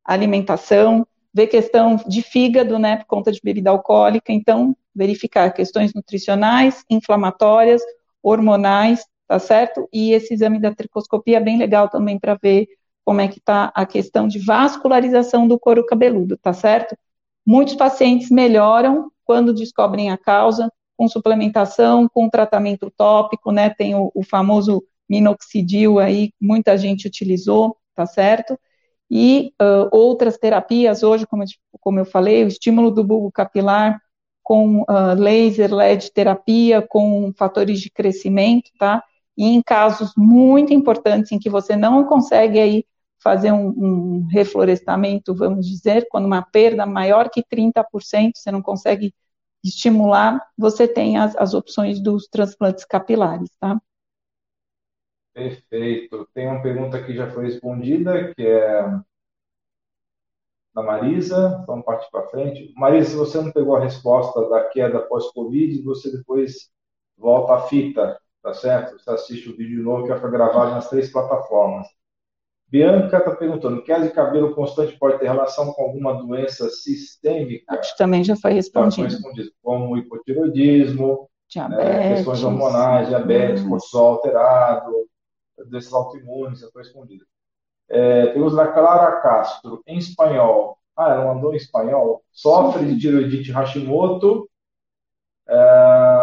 [0.04, 6.85] alimentação, ver questão de fígado, né, por conta de bebida alcoólica, então verificar questões nutricionais,
[6.90, 7.83] inflamatórias,
[8.22, 9.88] hormonais, tá certo?
[9.92, 12.66] E esse exame da tricoscopia é bem legal também para ver
[13.04, 16.96] como é que está a questão de vascularização do couro cabeludo, tá certo?
[17.46, 23.70] Muitos pacientes melhoram quando descobrem a causa com suplementação, com tratamento tópico, né?
[23.70, 28.58] Tem o, o famoso minoxidil aí, muita gente utilizou, tá certo?
[29.08, 31.44] e uh, outras terapias, hoje, como,
[31.80, 34.00] como eu falei, o estímulo do bulbo capilar
[34.42, 39.04] com uh, laser, LED terapia, com fatores de crescimento, tá?
[39.40, 42.85] E em casos muito importantes em que você não consegue aí
[43.18, 49.14] fazer um, um reflorestamento, vamos dizer, quando uma perda maior que 30%, você não consegue
[49.64, 53.81] estimular, você tem as, as opções dos transplantes capilares, tá?
[55.33, 56.29] Perfeito.
[56.35, 58.83] Tem uma pergunta que já foi respondida, que é
[60.74, 61.64] da Marisa.
[61.66, 62.74] Vamos partir para frente.
[62.76, 66.70] Marisa, se você não pegou a resposta da queda pós-Covid, você depois
[67.16, 68.98] volta à fita, tá certo?
[68.98, 71.87] Você assiste o vídeo novo que foi gravado nas três plataformas.
[72.68, 77.64] Bianca está perguntando: queda de cabelo constante pode ter relação com alguma doença sistêmica?
[77.68, 79.11] Acho que também já foi respondido.
[79.11, 81.29] Já foi respondido como hipotiroidismo,
[81.68, 84.92] né, questões hormonais, diabetes, cortisol alterado,
[85.68, 87.24] doenças autoimunes, já foi respondido.
[87.88, 90.79] É, temos a Clara Castro, em espanhol.
[90.96, 92.22] Ah, ela mandou em espanhol.
[92.31, 94.48] Sofre de tiroidite Hashimoto,
[95.48, 96.19] é,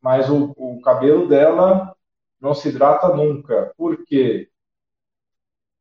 [0.00, 1.94] mas o, o cabelo dela
[2.40, 3.72] não se hidrata nunca.
[3.76, 4.48] Por quê?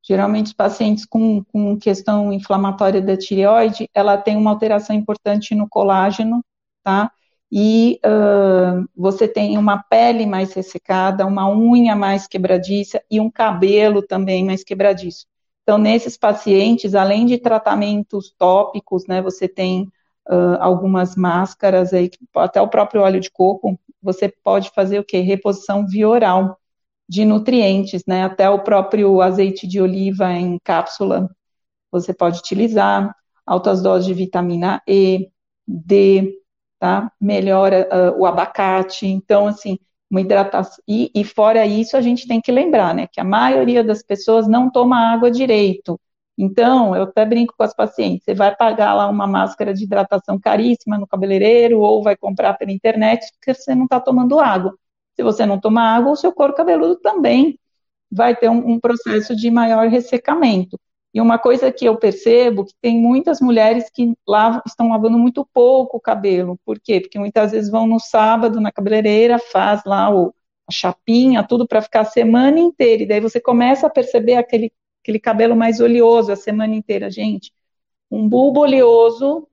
[0.03, 5.67] Geralmente, os pacientes com, com questão inflamatória da tireoide, ela tem uma alteração importante no
[5.67, 6.43] colágeno,
[6.84, 7.12] tá?
[7.51, 14.01] e uh, você tem uma pele mais ressecada, uma unha mais quebradiça e um cabelo
[14.01, 15.25] também mais quebradiço.
[15.63, 19.84] Então, nesses pacientes, além de tratamentos tópicos, né, você tem
[20.30, 25.20] uh, algumas máscaras aí, até o próprio óleo de coco, você pode fazer o quê?
[25.20, 26.58] Reposição via oral
[27.10, 31.30] de nutrientes, né, até o próprio azeite de oliva em cápsula,
[31.91, 33.13] você pode utilizar,
[33.46, 35.30] altas doses de vitamina E,
[35.67, 36.38] D,
[36.80, 37.12] tá?
[37.20, 39.78] Melhora uh, o abacate, então, assim,
[40.10, 40.82] uma hidratação.
[40.88, 44.48] E, e, fora isso, a gente tem que lembrar, né, que a maioria das pessoas
[44.48, 46.00] não toma água direito.
[46.38, 50.39] Então, eu até brinco com as pacientes, você vai pagar lá uma máscara de hidratação
[50.39, 54.78] caríssima no cabeleireiro ou vai comprar pela internet porque você não está tomando água.
[55.15, 57.60] Se você não tomar água, o seu couro cabeludo também
[58.12, 60.80] vai ter um, um processo de maior ressecamento.
[61.13, 65.43] E uma coisa que eu percebo que tem muitas mulheres que lavam, estão lavando muito
[65.52, 66.60] pouco o cabelo.
[66.63, 67.02] Por quê?
[67.02, 70.34] Porque muitas vezes vão no sábado na cabeleireira, faz lá o,
[70.67, 73.02] a chapinha, tudo para ficar a semana inteira.
[73.04, 74.71] E daí você começa a perceber aquele,
[75.08, 77.10] aquele cabelo mais oleoso a semana inteira.
[77.10, 77.54] Gente,
[78.12, 79.48] um bulbo oleoso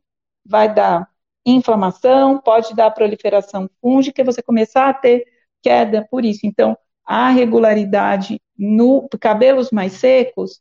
[0.45, 1.09] vai dar
[1.47, 5.25] inflamação, pode dar proliferação fúngica você começar a ter
[5.63, 6.41] queda por isso.
[6.45, 10.61] Então, a regularidade no cabelos mais secos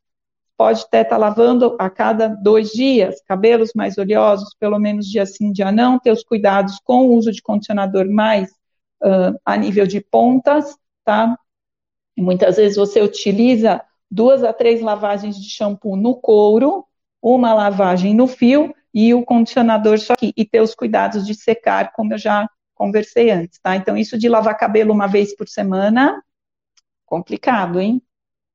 [0.56, 5.26] pode até estar tá lavando a cada dois dias, cabelos mais oleosos, pelo menos dia
[5.26, 8.52] sim, dia não, ter os cuidados com o uso de condicionador mais
[9.02, 11.36] uh, a nível de pontas, tá?
[12.16, 13.82] Muitas vezes você utiliza
[14.14, 16.86] duas a três lavagens de shampoo no couro,
[17.20, 21.91] uma lavagem no fio e o condicionador só aqui, e ter os cuidados de secar,
[21.93, 23.76] como eu já conversei antes, tá?
[23.76, 26.24] Então, isso de lavar cabelo uma vez por semana,
[27.05, 27.99] complicado, hein?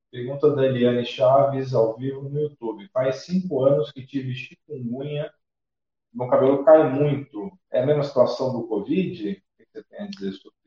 [0.09, 2.87] Pergunta da Eliane Chaves, ao vivo no YouTube.
[2.93, 5.29] Faz cinco anos que tive chikungunya,
[6.13, 7.51] meu cabelo cai muito.
[7.69, 9.29] É a mesma situação do Covid?
[9.29, 10.58] O que você tem a dizer sobre?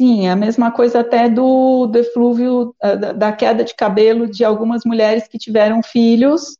[0.00, 4.82] Sim, a mesma coisa até do, do eflúvio, ah, da queda de cabelo de algumas
[4.82, 6.56] mulheres que tiveram filhos,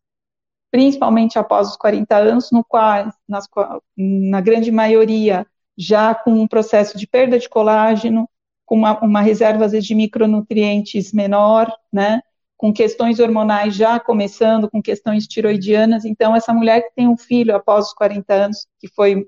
[0.71, 3.49] principalmente após os 40 anos, no qual, nas,
[3.97, 8.29] na grande maioria, já com um processo de perda de colágeno,
[8.67, 12.21] com uma, uma reserva de micronutrientes menor, né,
[12.59, 16.05] com questões hormonais já começando, com questões tiroidianas.
[16.05, 19.27] Então, essa mulher que tem um filho após os 40 anos, que foi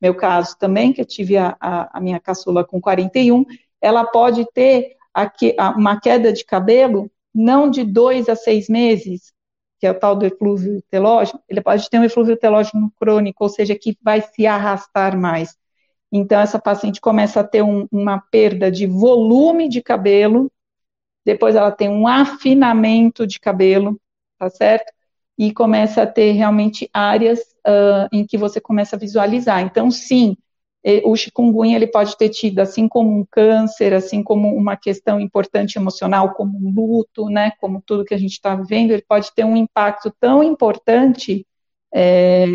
[0.00, 3.44] meu caso também, que eu tive a, a, a minha caçula com 41,
[3.80, 4.96] ela pode ter
[5.76, 9.32] uma queda de cabelo não de dois a seis meses,
[9.78, 13.50] que é o tal do eflúvio telógeno, ele pode ter um eflúvio telógeno crônico, ou
[13.50, 15.56] seja, que vai se arrastar mais.
[16.10, 20.50] Então, essa paciente começa a ter um, uma perda de volume de cabelo,
[21.24, 24.00] depois ela tem um afinamento de cabelo,
[24.38, 24.92] tá certo?
[25.38, 29.62] E começa a ter realmente áreas uh, em que você começa a visualizar.
[29.62, 30.36] Então, sim,
[31.04, 35.76] o chikungunya ele pode ter tido, assim como um câncer, assim como uma questão importante
[35.76, 39.44] emocional, como um luto, né, como tudo que a gente está vivendo, ele pode ter
[39.44, 41.46] um impacto tão importante
[41.92, 42.46] é,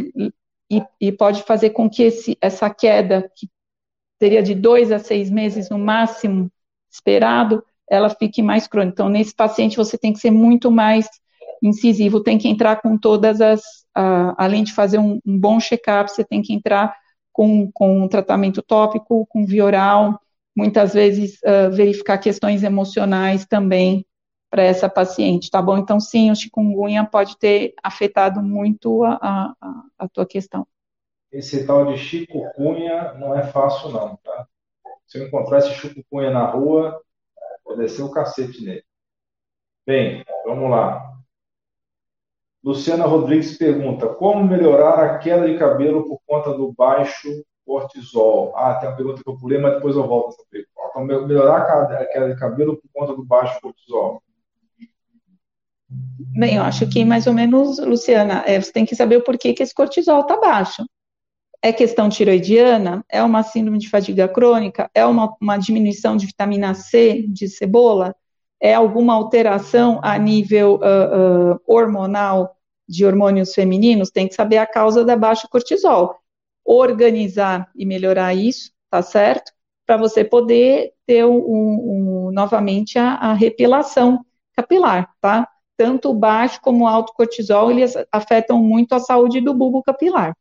[0.69, 3.47] e, e, pode fazer com que esse, essa queda, que
[4.17, 6.51] teria de dois a seis meses no máximo
[6.89, 8.93] esperado, ela fique mais crônica.
[8.93, 11.07] Então, nesse paciente, você tem que ser muito mais
[11.63, 13.61] incisivo, tem que entrar com todas as,
[13.97, 16.93] uh, além de fazer um, um bom check-up, você tem que entrar
[17.31, 20.19] com, com um tratamento tópico, com via oral,
[20.55, 24.05] muitas vezes uh, verificar questões emocionais também
[24.51, 25.77] para essa paciente, tá bom?
[25.77, 30.67] Então, sim, o chikungunya pode ter afetado muito a, a, a tua questão.
[31.31, 34.47] Esse tal de chikungunya não é fácil não, tá?
[35.07, 37.01] Se eu encontrar esse chikungunya na rua,
[37.65, 38.83] vou descer o cacete nele.
[39.87, 41.12] Bem, vamos lá.
[42.63, 48.55] Luciana Rodrigues pergunta: como melhorar a queda de cabelo por conta do baixo cortisol?
[48.55, 50.37] Ah, tem uma pergunta que eu pulei, mas depois eu volto.
[50.53, 54.21] Então, melhorar a queda de cabelo por conta do baixo cortisol.
[56.35, 59.53] Bem, eu acho que mais ou menos, Luciana, é, você tem que saber o porquê
[59.53, 60.83] que esse cortisol está baixo.
[61.61, 63.05] É questão tiroidiana?
[63.09, 64.89] É uma síndrome de fadiga crônica?
[64.93, 68.15] É uma, uma diminuição de vitamina C, de cebola?
[68.63, 72.55] É alguma alteração a nível uh, uh, hormonal
[72.87, 76.15] de hormônios femininos, tem que saber a causa da baixa cortisol.
[76.63, 79.51] Organizar e melhorar isso, tá certo?
[79.85, 85.45] Para você poder ter um, um, novamente a, a repilação capilar, tá?
[85.75, 90.33] Tanto o baixo como o alto cortisol, eles afetam muito a saúde do bulbo capilar.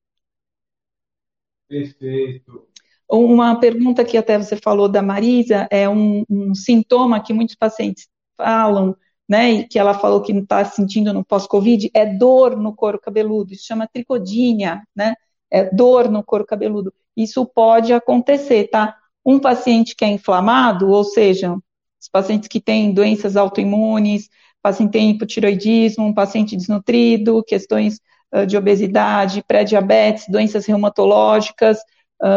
[1.68, 2.68] Perfeito.
[3.10, 8.11] Uma pergunta que até você falou da Marisa, é um, um sintoma que muitos pacientes
[8.36, 8.96] falam,
[9.28, 13.00] né, e que ela falou que não está sentindo no pós-Covid, é dor no couro
[13.00, 15.14] cabeludo, isso chama tricodínia, né,
[15.50, 16.92] é dor no couro cabeludo.
[17.16, 18.96] Isso pode acontecer, tá?
[19.24, 24.28] Um paciente que é inflamado, ou seja, os pacientes que têm doenças autoimunes,
[24.62, 28.00] paciente tem hipotiroidismo, um paciente desnutrido, questões
[28.46, 31.78] de obesidade, pré-diabetes, doenças reumatológicas,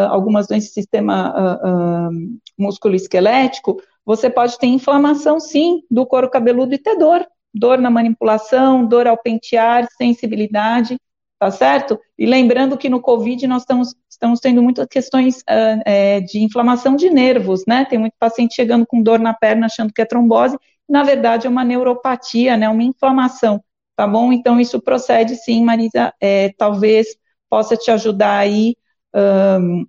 [0.10, 2.10] algumas doenças do sistema
[2.58, 7.26] musculoesquelético, você pode ter inflamação, sim, do couro cabeludo e ter dor.
[7.54, 10.98] Dor na manipulação, dor ao pentear, sensibilidade,
[11.40, 12.00] tá certo?
[12.18, 16.96] E lembrando que no Covid nós estamos, estamos tendo muitas questões uh, é, de inflamação
[16.96, 17.86] de nervos, né?
[17.86, 21.50] Tem muito paciente chegando com dor na perna achando que é trombose, na verdade é
[21.50, 22.70] uma neuropatia, né?
[22.70, 23.64] Uma inflamação,
[23.96, 24.32] tá bom?
[24.34, 27.08] Então isso procede sim, Marisa, é, talvez
[27.50, 28.76] possa te ajudar aí
[29.16, 29.86] um,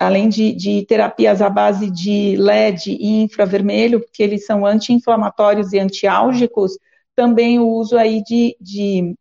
[0.00, 5.78] além de, de, terapias à base de LED e infravermelho, porque eles são anti-inflamatórios e
[5.78, 6.78] antiálgicos,
[7.14, 9.14] também o uso aí de, de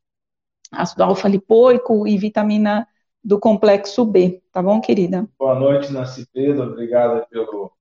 [0.71, 2.87] ácido alfa-lipoico e vitamina
[3.21, 5.27] do complexo B, tá bom, querida?
[5.37, 7.73] Boa noite, Nancy Pedro, obrigada pelo...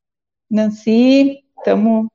[0.51, 2.11] Nancy, tamo,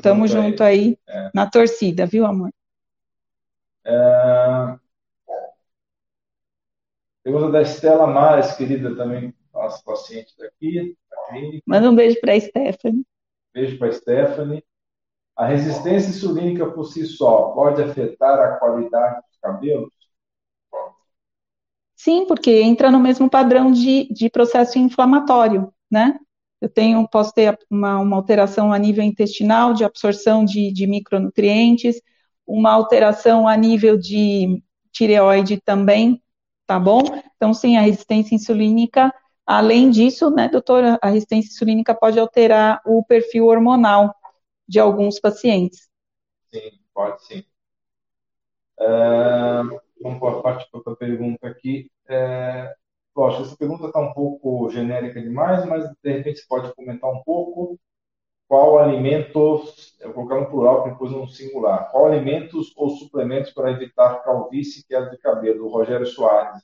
[0.00, 1.30] tamo junto aí, aí é.
[1.34, 2.50] na torcida, viu, amor?
[3.84, 4.78] É...
[7.24, 11.62] Pergunta da Estela Mares, querida, também nossa paciente daqui, da clínica.
[11.66, 13.04] Manda um beijo para a Stephanie.
[13.52, 14.64] Beijo para a Stephanie.
[15.36, 19.90] A resistência insulínica por si só pode afetar a qualidade dos cabelos?
[21.96, 26.18] Sim, porque entra no mesmo padrão de, de processo inflamatório, né?
[26.60, 32.00] Eu tenho, posso ter uma, uma alteração a nível intestinal, de absorção de, de micronutrientes,
[32.46, 36.22] uma alteração a nível de tireoide também,
[36.66, 37.00] tá bom?
[37.36, 39.12] Então, sim, a resistência insulínica
[39.52, 44.14] Além disso, né, doutora, a resistência insulínica pode alterar o perfil hormonal
[44.68, 45.88] de alguns pacientes.
[46.54, 47.42] Sim, pode sim.
[48.78, 48.86] É,
[50.00, 51.90] vamos para outra pergunta aqui.
[52.08, 52.72] É,
[53.16, 57.20] lógico, essa pergunta está um pouco genérica demais, mas de repente você pode comentar um
[57.24, 57.76] pouco.
[58.46, 63.72] qual alimentos, eu vou colocar no plural, depois no singular, qual alimentos ou suplementos para
[63.72, 65.66] evitar calvície e queda de cabelo?
[65.66, 66.62] O Rogério Soares.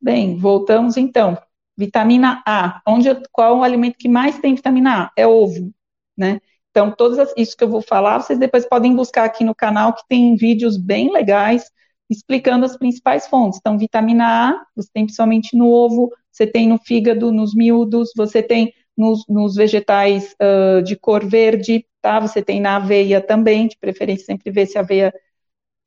[0.00, 1.36] Bem, voltamos então.
[1.78, 2.82] Vitamina A.
[2.84, 5.12] Onde, qual o alimento que mais tem vitamina A?
[5.16, 5.72] É ovo,
[6.16, 6.40] né?
[6.70, 10.02] Então, todas isso que eu vou falar, vocês depois podem buscar aqui no canal, que
[10.08, 11.70] tem vídeos bem legais
[12.10, 13.58] explicando as principais fontes.
[13.60, 18.42] Então, vitamina A, você tem principalmente no ovo, você tem no fígado, nos miúdos, você
[18.42, 22.18] tem nos, nos vegetais uh, de cor verde, tá?
[22.18, 25.14] Você tem na aveia também, de preferência sempre ver se a aveia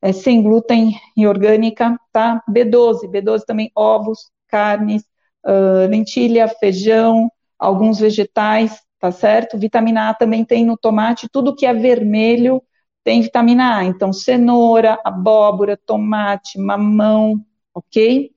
[0.00, 2.42] é sem glúten e orgânica, tá?
[2.48, 5.04] B12, B12 também ovos, carnes,
[5.46, 9.58] uh, lentilha, feijão, alguns vegetais, tá certo?
[9.58, 12.62] Vitamina A também tem no tomate, tudo que é vermelho
[13.04, 13.84] tem vitamina A.
[13.84, 17.34] Então, cenoura, abóbora, tomate, mamão,
[17.74, 18.30] ok?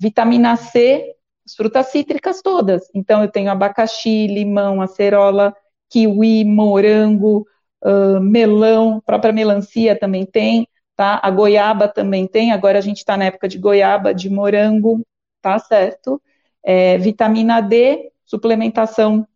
[0.00, 1.14] Vitamina C,
[1.46, 2.88] as frutas cítricas todas.
[2.94, 5.54] Então, eu tenho abacaxi, limão, acerola,
[5.90, 7.46] kiwi, morango,
[7.84, 11.20] uh, melão, própria melancia também tem, tá?
[11.22, 12.52] A goiaba também tem.
[12.52, 15.04] Agora a gente está na época de goiaba, de morango,
[15.42, 16.20] tá certo?
[16.70, 19.26] É, vitamina D, suplementação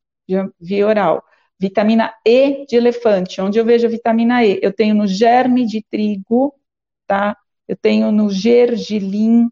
[0.60, 1.24] via oral.
[1.58, 4.58] Vitamina E de elefante, onde eu vejo a vitamina E?
[4.62, 6.54] Eu tenho no germe de trigo,
[7.06, 7.36] tá?
[7.68, 9.48] Eu tenho no gergelim,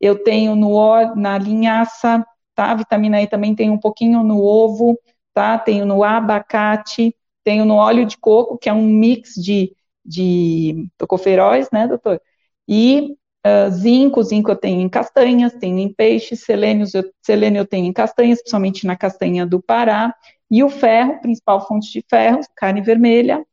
[0.00, 2.24] eu tenho no, na linhaça,
[2.54, 2.74] tá?
[2.74, 4.98] Vitamina E também tem um pouquinho no ovo,
[5.34, 5.58] tá?
[5.58, 7.14] Tenho no abacate,
[7.44, 9.74] tenho no óleo de coco, que é um mix de,
[10.04, 12.20] de tocoferóis, né, doutor?
[12.68, 13.16] E
[13.46, 17.86] uh, zinco, zinco eu tenho em castanhas, tenho em peixes, selênio eu, selênio eu tenho
[17.86, 20.14] em castanhas, principalmente na castanha do Pará,
[20.50, 23.44] e o ferro, principal fonte de ferro, carne vermelha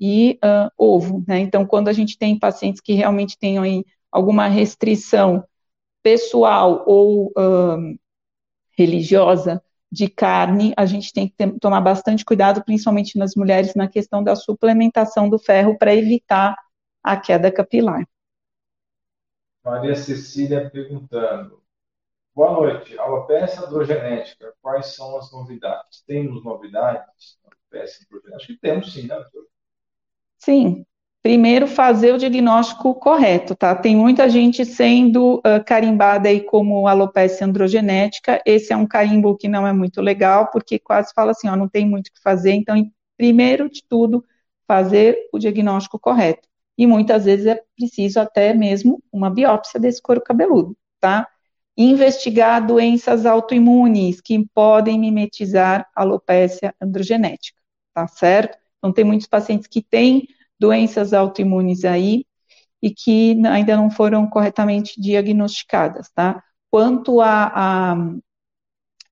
[0.00, 1.38] e uh, ovo, né?
[1.40, 5.44] Então, quando a gente tem pacientes que realmente tenham aí alguma restrição
[6.02, 7.98] pessoal ou uh,
[8.76, 13.86] religiosa de carne, a gente tem que ter, tomar bastante cuidado, principalmente nas mulheres, na
[13.88, 16.56] questão da suplementação do ferro para evitar
[17.02, 18.04] a queda capilar.
[19.64, 21.62] Maria Cecília perguntando:
[22.34, 22.98] Boa noite.
[22.98, 26.02] Alopecia androgenética, quais são as novidades?
[26.06, 28.06] Temos novidades alopecia?
[28.34, 29.46] Acho que temos sim, né, doutor?
[30.38, 30.84] Sim.
[31.22, 33.74] Primeiro, fazer o diagnóstico correto, tá?
[33.74, 38.42] Tem muita gente sendo uh, carimbada aí como alopecia androgenética.
[38.44, 41.66] Esse é um carimbo que não é muito legal, porque quase fala assim, ó, não
[41.66, 42.52] tem muito o que fazer.
[42.52, 42.76] Então,
[43.16, 44.22] primeiro de tudo,
[44.66, 46.46] fazer o diagnóstico correto.
[46.76, 51.28] E muitas vezes é preciso até mesmo uma biópsia desse couro cabeludo, tá?
[51.76, 57.60] investigar doenças autoimunes que podem mimetizar alopecia androgenética,
[57.92, 58.56] tá certo?
[58.78, 62.24] Então, tem muitos pacientes que têm doenças autoimunes aí
[62.80, 66.42] e que ainda não foram corretamente diagnosticadas, tá?
[66.70, 67.96] Quanto a, a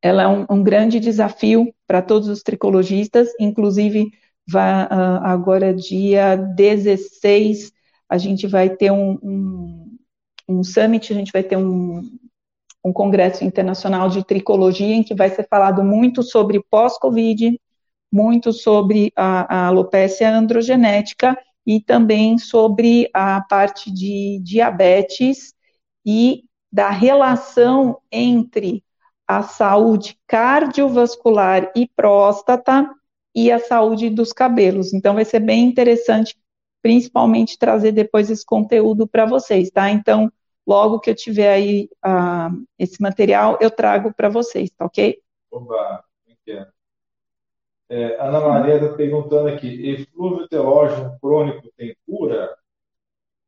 [0.01, 4.11] ela é um, um grande desafio para todos os tricologistas, inclusive
[4.49, 7.73] vai, uh, agora dia 16,
[8.09, 9.99] a gente vai ter um, um,
[10.49, 12.03] um summit, a gente vai ter um,
[12.85, 17.59] um congresso internacional de tricologia em que vai ser falado muito sobre pós-Covid,
[18.13, 21.37] muito sobre a, a alopecia androgenética
[21.67, 25.55] e também sobre a parte de diabetes
[26.05, 28.85] e da relação entre
[29.27, 32.89] a saúde cardiovascular e próstata
[33.35, 34.93] e a saúde dos cabelos.
[34.93, 36.37] Então vai ser bem interessante,
[36.83, 39.91] principalmente trazer depois esse conteúdo para vocês, tá?
[39.91, 40.31] Então
[40.67, 45.21] Logo que eu tiver aí uh, esse material, eu trago para vocês, tá ok?
[45.51, 46.05] Oba,
[46.47, 46.67] é,
[47.89, 52.57] é, Ana Maria está perguntando aqui, eflúvio telógeno crônico tem cura?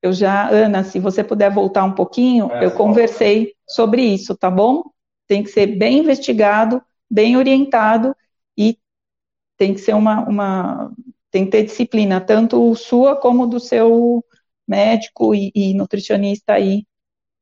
[0.03, 4.51] Eu já, Ana, se você puder voltar um pouquinho, é, eu conversei sobre isso, tá
[4.51, 4.83] bom?
[5.27, 8.15] Tem que ser bem investigado, bem orientado
[8.59, 8.77] e
[9.57, 10.93] tem que ser uma, uma
[11.31, 14.25] tem que ter disciplina, tanto sua como do seu
[14.67, 16.87] médico e, e nutricionista aí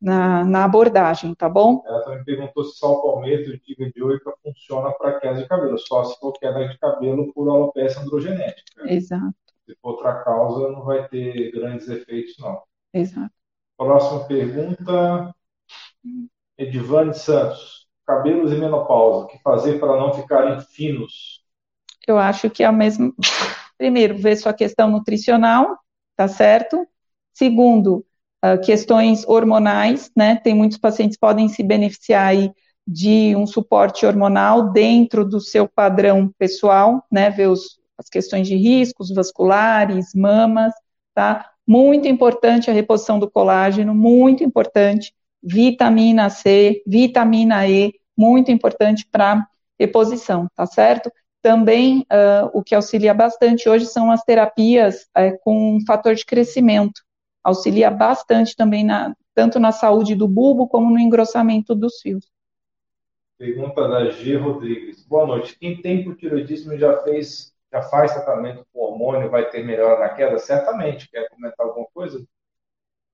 [0.01, 1.83] na, na abordagem, tá bom?
[1.87, 5.49] Ela também perguntou se só o palmito de tiga de oica funciona para queda de
[5.49, 8.83] cabelo, só se for queda de cabelo por alopecia androgenética.
[8.91, 9.35] Exato.
[9.65, 12.63] Se for outra causa, não vai ter grandes efeitos, não.
[12.93, 13.33] Exato.
[13.77, 15.35] Próxima pergunta,
[16.59, 17.87] Edivane Santos.
[18.05, 21.42] Cabelos e menopausa, o que fazer para não ficarem finos?
[22.07, 23.15] Eu acho que é o mesmo.
[23.79, 25.77] Primeiro, ver sua questão nutricional,
[26.17, 26.87] tá certo?
[27.33, 28.05] Segundo,
[28.45, 30.37] uh, questões hormonais, né?
[30.37, 32.53] Tem muitos pacientes que podem se beneficiar aí
[32.87, 37.31] de um suporte hormonal dentro do seu padrão pessoal, né?
[37.31, 40.73] Ver os, as questões de riscos vasculares, mamas,
[41.15, 41.49] tá?
[41.67, 45.15] Muito importante a reposição do colágeno, muito importante.
[45.43, 49.45] Vitamina C, vitamina E, muito importante para
[49.79, 51.11] reposição, tá certo?
[51.43, 57.03] Também uh, o que auxilia bastante hoje são as terapias uh, com fator de crescimento.
[57.43, 62.31] Auxilia bastante também, na, tanto na saúde do bulbo como no engrossamento dos fios.
[63.37, 64.37] Pergunta da G.
[64.37, 65.05] Rodrigues.
[65.05, 65.59] Boa noite.
[65.59, 70.39] Quem tem hipotireoidismo já fez, já faz tratamento com hormônio, vai ter melhora na queda?
[70.39, 71.11] Certamente.
[71.11, 72.25] Quer comentar alguma coisa?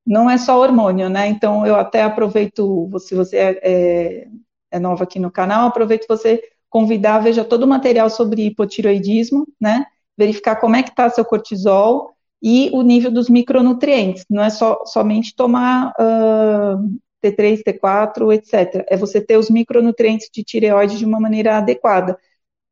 [0.05, 1.29] Não é só hormônio, né?
[1.29, 4.29] Então eu até aproveito, se você é, é,
[4.73, 9.87] é nova aqui no canal, aproveito você convidar, veja todo o material sobre hipotiroidismo, né?
[10.17, 12.13] Verificar como é que está seu cortisol
[12.43, 14.25] e o nível dos micronutrientes.
[14.29, 18.85] Não é só somente tomar uh, T3, T4, etc.
[18.89, 22.19] É você ter os micronutrientes de tireoide de uma maneira adequada.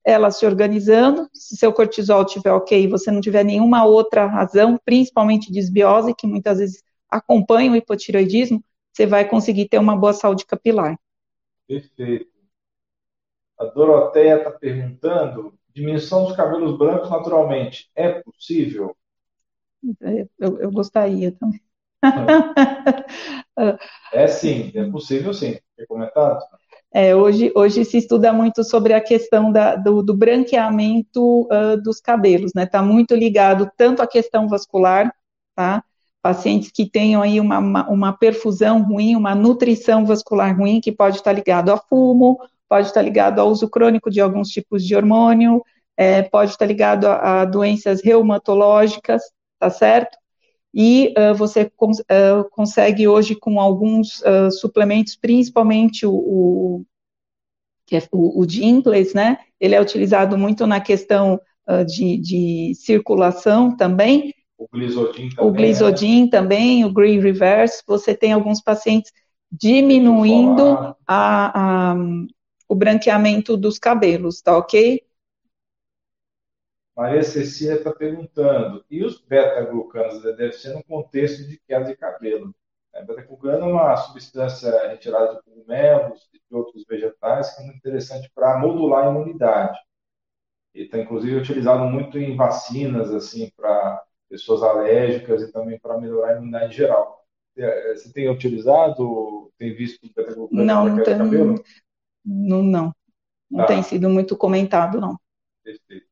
[0.05, 4.79] Ela se organizando, se seu cortisol estiver ok e você não tiver nenhuma outra razão,
[4.85, 10.47] principalmente desbiose, que muitas vezes acompanha o hipotireoidismo, você vai conseguir ter uma boa saúde
[10.47, 10.97] capilar.
[11.67, 12.36] Perfeito.
[13.59, 18.97] A Doroteia está perguntando: diminuição dos cabelos brancos naturalmente é possível?
[20.39, 21.61] Eu, eu gostaria também.
[24.13, 25.59] é sim, é possível sim.
[25.77, 26.41] Quer comentado?
[26.93, 32.01] É, hoje, hoje se estuda muito sobre a questão da, do, do, branqueamento uh, dos
[32.01, 32.65] cabelos, né?
[32.65, 35.13] Está muito ligado tanto à questão vascular,
[35.55, 35.85] tá?
[36.23, 41.17] Pacientes que tenham aí uma, uma, uma perfusão ruim, uma nutrição vascular ruim, que pode
[41.17, 45.63] estar ligado a fumo, pode estar ligado ao uso crônico de alguns tipos de hormônio,
[45.97, 49.23] é, pode estar ligado a, a, doenças reumatológicas,
[49.59, 50.17] tá certo?
[50.75, 56.85] E uh, você cons uh, consegue hoje com alguns uh, suplementos, principalmente o, o,
[57.87, 58.45] que é o,
[59.15, 59.39] né?
[59.59, 61.41] Ele é utilizado muito na questão
[61.87, 64.33] de, de, circulação também.
[64.57, 65.49] O Glisodin também.
[65.49, 66.31] O Glisodin né?
[66.31, 67.83] também, o Green Reverse.
[67.87, 69.11] Você tem alguns pacientes
[69.51, 71.97] diminuindo a, a,
[72.69, 75.05] o branqueamento dos cabelos, tá ok?
[76.97, 82.55] Maria Cecília está perguntando, e os beta-glucanos deve ser no contexto de queda de cabelo?
[82.95, 87.77] A beta-glucano é uma substância retirada de cogumelos e de outros vegetais que é muito
[87.77, 89.79] interessante para modular a imunidade.
[90.75, 96.31] E está, inclusive, utilizado muito em vacinas, assim, para pessoas alérgicas e também para melhorar
[96.31, 97.23] a imunidade geral.
[97.55, 101.65] Você tem utilizado, tem visto beta-glucano para queda de cabelo?
[102.27, 102.93] Não, não.
[103.49, 103.67] Não tá.
[103.67, 105.17] tem sido muito comentado, não.
[105.63, 106.07] Perfeito.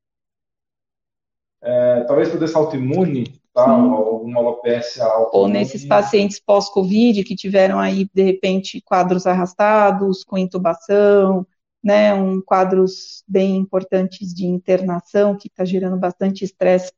[1.60, 3.68] É, talvez por doença autoimune, tá?
[3.68, 5.30] alguma alopecia autoimune.
[5.32, 11.46] Ou nesses pacientes pós-Covid que tiveram aí, de repente, quadros arrastados, com intubação,
[11.82, 16.92] né, um quadros bem importantes de internação, que está gerando bastante estresse,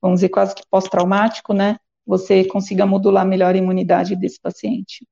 [0.00, 1.76] vamos dizer, quase que pós-traumático, né,
[2.06, 5.06] você consiga modular melhor a imunidade desse paciente.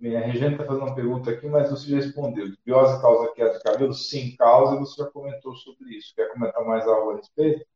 [0.00, 2.52] Bem, a Regina está fazendo uma pergunta aqui, mas você já respondeu.
[2.64, 3.92] Biose causa queda de cabelo?
[3.92, 6.14] Sim, causa, e você já comentou sobre isso.
[6.14, 7.66] Quer comentar mais algo a respeito?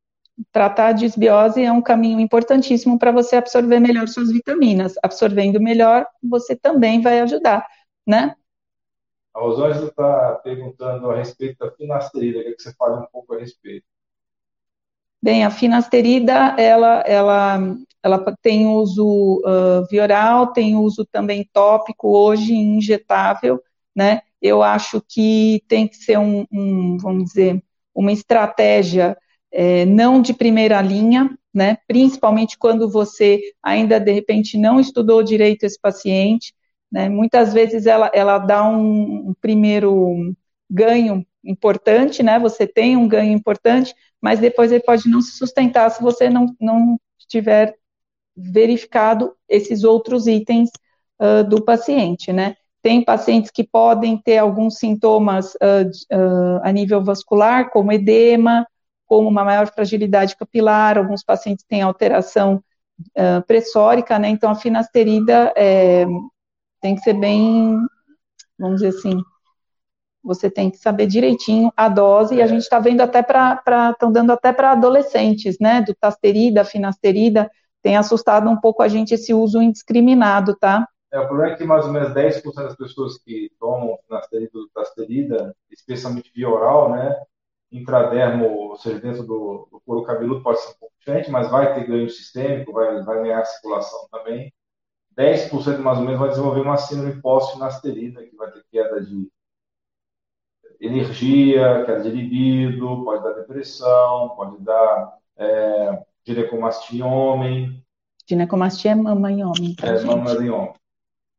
[0.53, 4.95] Tratar a disbiose é um caminho importantíssimo para você absorver melhor suas vitaminas.
[5.03, 7.67] Absorvendo melhor, você também vai ajudar,
[8.07, 8.37] né?
[9.35, 12.43] A Rosângela está perguntando a respeito da finasterida.
[12.43, 13.85] Quer que você fale um pouco a respeito?
[15.21, 17.59] Bem, a finasterida, ela, ela
[18.03, 23.63] ela tem uso uh, via oral, tem uso também tópico, hoje injetável,
[23.95, 24.23] né?
[24.41, 27.63] Eu acho que tem que ser um, um vamos dizer,
[27.95, 29.17] uma estratégia
[29.53, 31.79] é, não de primeira linha, né?
[31.87, 36.55] Principalmente quando você ainda de repente não estudou direito esse paciente,
[36.91, 37.09] né?
[37.09, 40.35] Muitas vezes ela, ela dá um, um primeiro
[40.69, 42.39] ganho importante, né?
[42.39, 46.55] Você tem um ganho importante, mas depois ele pode não se sustentar se você não,
[46.61, 46.99] não
[47.29, 47.77] tiver
[48.37, 50.71] verificado esses outros itens
[51.21, 52.57] uh, do paciente, né?
[52.83, 58.67] Tem pacientes que podem ter alguns sintomas uh, a nível vascular, como edema,
[59.07, 62.63] como uma maior fragilidade capilar, alguns pacientes têm alteração
[63.47, 64.29] pressórica, né?
[64.29, 66.07] Então, a finasterida é,
[66.81, 67.79] tem que ser bem,
[68.59, 69.23] vamos dizer assim,
[70.23, 74.13] você tem que saber direitinho a dose, e a gente está vendo até para, estão
[74.13, 77.51] dando até para adolescentes, né, do tasterida, finasterida,
[77.83, 80.87] tem assustado um pouco a gente esse uso indiscriminado, tá?
[81.13, 86.33] É, o problema é que mais ou menos 10% das pessoas que tomam finasterida especialmente
[86.35, 87.21] via oral, né,
[87.71, 91.75] intradermo, ou seja, dentro do, do couro cabeludo pode ser um pouco diferente, mas vai
[91.75, 94.53] ter ganho sistêmico, vai, vai ganhar circulação também.
[95.17, 99.31] 10% mais ou menos vai desenvolver uma síndrome pós-finasterida, que vai ter queda de
[100.81, 107.85] energia, queda de libido, pode dar depressão, pode dar é, ginecomastia em homem.
[108.29, 109.75] Ginecomastia é mama em homem.
[109.75, 110.07] Tá, é, gente?
[110.07, 110.75] mama em homem.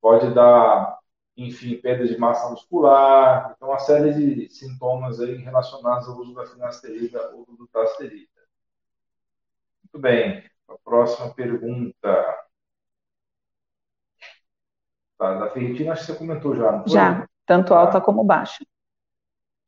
[0.02, 1.00] Pode dar
[1.36, 6.46] enfim, perda de massa muscular, então uma série de sintomas aí relacionados ao uso da
[6.46, 8.30] finasterida ou do dutasterida.
[9.84, 12.40] Muito bem, a próxima pergunta.
[15.18, 16.92] Tá, da ferritina, acho que você comentou já, não foi?
[16.92, 17.80] Já, tanto tá.
[17.80, 18.64] alta como baixa.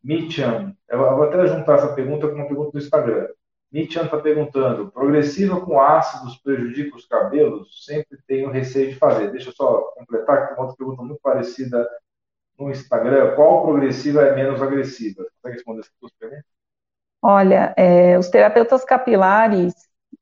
[0.03, 3.27] Mitcham, eu vou até juntar essa pergunta com uma pergunta do Instagram.
[3.75, 7.83] Mitchan está perguntando: progressiva com ácidos prejudica os cabelos?
[7.85, 9.29] Sempre tenho receio de fazer.
[9.31, 11.85] Deixa eu só completar, que tem uma outra pergunta muito parecida
[12.57, 13.35] no Instagram.
[13.35, 15.25] Qual progressiva é menos agressiva?
[15.35, 16.45] Consegue responder essa duas perguntas?
[17.21, 19.73] Olha, é, os terapeutas capilares,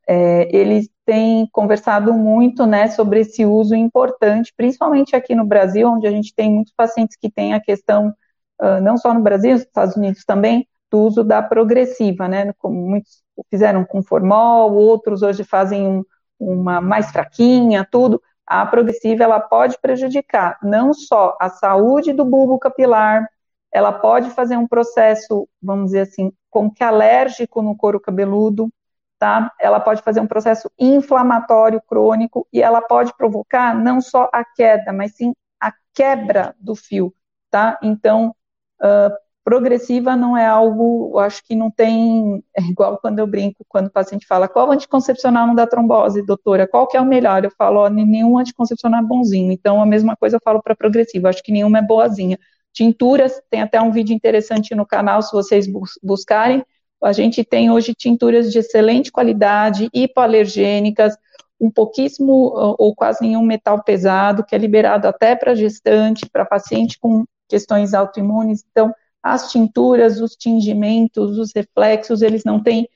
[0.07, 6.07] é, eles têm conversado muito né, sobre esse uso importante, principalmente aqui no Brasil, onde
[6.07, 8.15] a gente tem muitos pacientes que têm a questão,
[8.61, 12.53] uh, não só no Brasil, nos Estados Unidos também, do uso da progressiva, né?
[12.59, 16.03] Como muitos fizeram com formol, outros hoje fazem um,
[16.39, 18.21] uma mais fraquinha, tudo.
[18.45, 23.27] A progressiva ela pode prejudicar não só a saúde do bulbo capilar,
[23.71, 28.69] ela pode fazer um processo, vamos dizer assim, como que alérgico no couro cabeludo,
[29.17, 29.51] tá?
[29.59, 34.93] Ela pode fazer um processo inflamatório crônico e ela pode provocar não só a queda,
[34.93, 37.11] mas sim a quebra do fio,
[37.49, 37.79] tá?
[37.81, 38.35] Então,
[38.79, 43.87] uh, progressiva não é algo, acho que não tem, é igual quando eu brinco, quando
[43.87, 47.43] o paciente fala, qual anticoncepcional não dá trombose, doutora, qual que é o melhor?
[47.43, 51.29] Eu falo, ó, nenhum anticoncepcional é bonzinho, então a mesma coisa eu falo para progressiva,
[51.29, 52.39] acho que nenhuma é boazinha.
[52.71, 55.67] Tinturas, tem até um vídeo interessante no canal, se vocês
[56.01, 56.63] buscarem,
[57.03, 61.17] a gente tem hoje tinturas de excelente qualidade, hipoalergênicas,
[61.59, 62.33] um pouquíssimo
[62.77, 67.93] ou quase nenhum metal pesado, que é liberado até para gestante, para paciente com questões
[67.93, 72.89] autoimunes, então as tinturas, os tingimentos, os reflexos, eles não têm,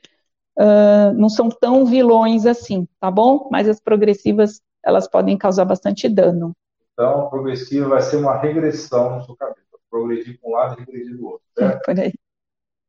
[0.59, 3.47] uh, não são tão vilões assim, tá bom?
[3.49, 6.53] Mas as progressivas, elas podem causar bastante dano.
[6.91, 9.57] Então, a progressiva vai ser uma regressão no seu cabelo.
[9.89, 11.77] Progredir para um lado e regredir do outro, certo?
[11.77, 12.13] É, por aí.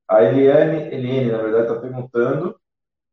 [0.09, 2.59] A Eliane, Eliane, na verdade, está perguntando,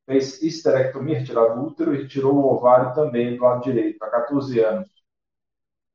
[0.07, 4.59] fez histerectomia, retirado o útero e retirou o ovário também do lado direito, há 14
[4.61, 4.89] anos.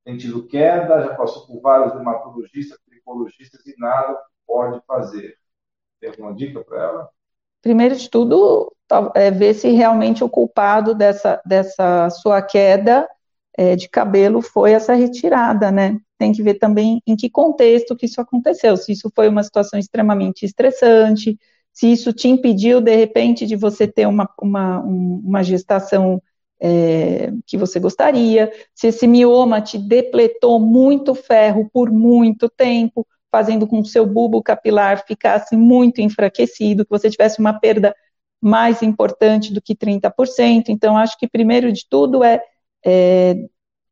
[0.05, 2.79] Tem tido queda, já passou por vários dermatologistas,
[3.11, 5.35] psicologistas e nada pode fazer.
[6.01, 7.09] Tem alguma dica para ela?
[7.63, 8.73] Primeiro de tudo,
[9.15, 13.09] é ver se realmente o culpado dessa, dessa sua queda
[13.57, 15.99] é, de cabelo foi essa retirada, né?
[16.17, 19.79] Tem que ver também em que contexto que isso aconteceu, se isso foi uma situação
[19.79, 21.39] extremamente estressante,
[21.73, 26.23] se isso te impediu, de repente, de você ter uma, uma, uma gestação
[26.61, 33.67] é, que você gostaria, se esse mioma te depletou muito ferro por muito tempo, fazendo
[33.67, 37.95] com que o seu bulbo capilar ficasse muito enfraquecido, que você tivesse uma perda
[38.41, 40.69] mais importante do que 30%.
[40.69, 42.43] Então, acho que primeiro de tudo é,
[42.85, 43.37] é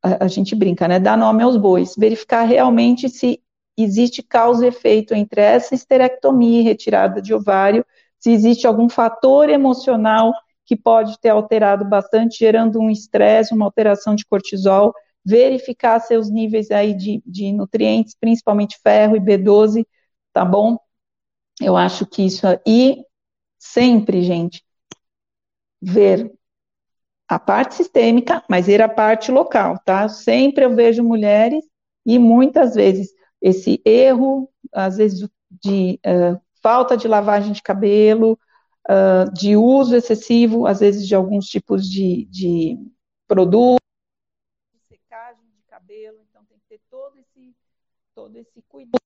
[0.02, 0.98] a, a, gente brinca, né?
[0.98, 3.40] Dar nome aos bois, verificar realmente se
[3.76, 7.84] existe causa e efeito entre essa esterectomia e retirada de ovário,
[8.18, 10.32] se existe algum fator emocional
[10.68, 14.92] que pode ter alterado bastante, gerando um estresse, uma alteração de cortisol,
[15.24, 19.86] verificar seus níveis aí de, de nutrientes, principalmente ferro e B12,
[20.30, 20.76] tá bom?
[21.58, 23.02] Eu acho que isso e
[23.58, 24.62] sempre, gente,
[25.80, 26.30] ver
[27.26, 30.06] a parte sistêmica, mas ver a parte local, tá?
[30.06, 31.64] Sempre eu vejo mulheres
[32.04, 33.08] e muitas vezes
[33.40, 38.38] esse erro, às vezes de uh, falta de lavagem de cabelo,
[38.88, 42.78] uh, de uso excessivo, às vezes, de alguns tipos de, de
[43.26, 43.78] produtos,
[44.88, 47.54] secagem de cabelo, então tem que ter todo esse,
[48.14, 49.00] todo esse cuidado.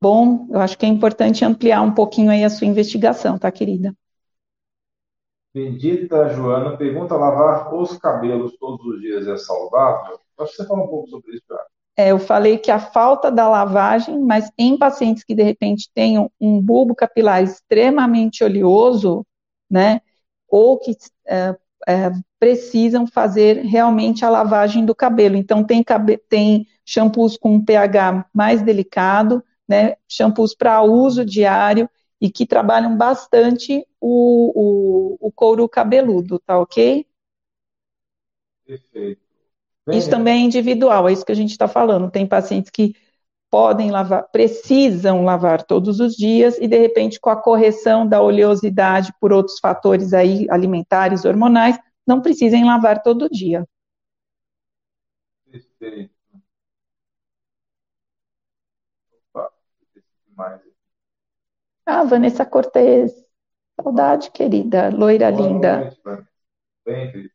[0.00, 3.94] Bom, eu acho que é importante ampliar um pouquinho aí a sua investigação, tá, querida?
[5.54, 10.18] Bendita Joana pergunta: lavar os cabelos todos os dias é saudável?
[10.38, 11.66] Acho que você fala um pouco sobre isso, cara.
[11.96, 16.30] É, eu falei que a falta da lavagem, mas em pacientes que de repente tenham
[16.40, 19.24] um bulbo capilar extremamente oleoso,
[19.70, 20.00] né,
[20.48, 21.56] ou que é,
[21.88, 25.36] é, precisam fazer realmente a lavagem do cabelo.
[25.36, 25.84] Então, tem,
[26.28, 31.88] tem shampoos com pH mais delicado, né, shampoos para uso diário
[32.20, 37.06] e que trabalham bastante o, o, o couro cabeludo, tá ok?
[38.66, 39.23] Perfeito.
[39.86, 42.10] Bem, isso também é individual, é isso que a gente está falando.
[42.10, 42.94] Tem pacientes que
[43.50, 49.12] podem lavar, precisam lavar todos os dias e de repente com a correção da oleosidade
[49.20, 53.64] por outros fatores aí alimentares, hormonais, não precisem lavar todo dia.
[55.50, 56.12] Perfeito.
[59.32, 59.52] Opa,
[60.34, 60.60] mais.
[61.86, 63.12] Ah, Vanessa Cortez.
[63.80, 65.76] Saudade, querida, loira Boa linda.
[65.78, 66.26] Noite,
[66.84, 67.33] Bem, querida.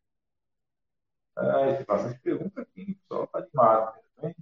[1.40, 3.94] Ah, tem bastante pergunta aqui, o pessoal está animado.
[4.22, 4.36] Né?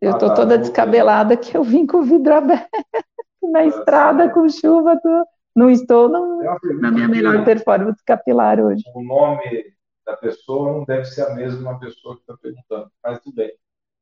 [0.00, 2.68] Eu estou ah, tá, toda descabelada que eu vim com o vidro aberto
[3.42, 4.98] na é, estrada com chuva.
[5.00, 5.24] Tô...
[5.54, 6.42] Não estou no,
[6.80, 8.84] na minha melhor performance capilar hoje.
[8.94, 13.36] O nome da pessoa não deve ser a mesma pessoa que está perguntando, mas tudo
[13.36, 13.52] bem.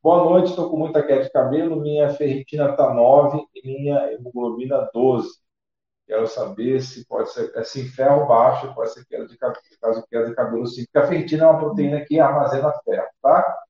[0.02, 4.90] Boa noite, estou com muita queda de cabelo, minha ferritina está 9 e minha hemoglobina
[4.92, 5.43] 12.
[6.06, 10.26] Quero saber se pode ser, assim, ferro baixo, pode ser queda de cabelo, caso queda
[10.26, 13.64] de cabelo sim, porque a ferritina é uma proteína que armazena ferro, tá?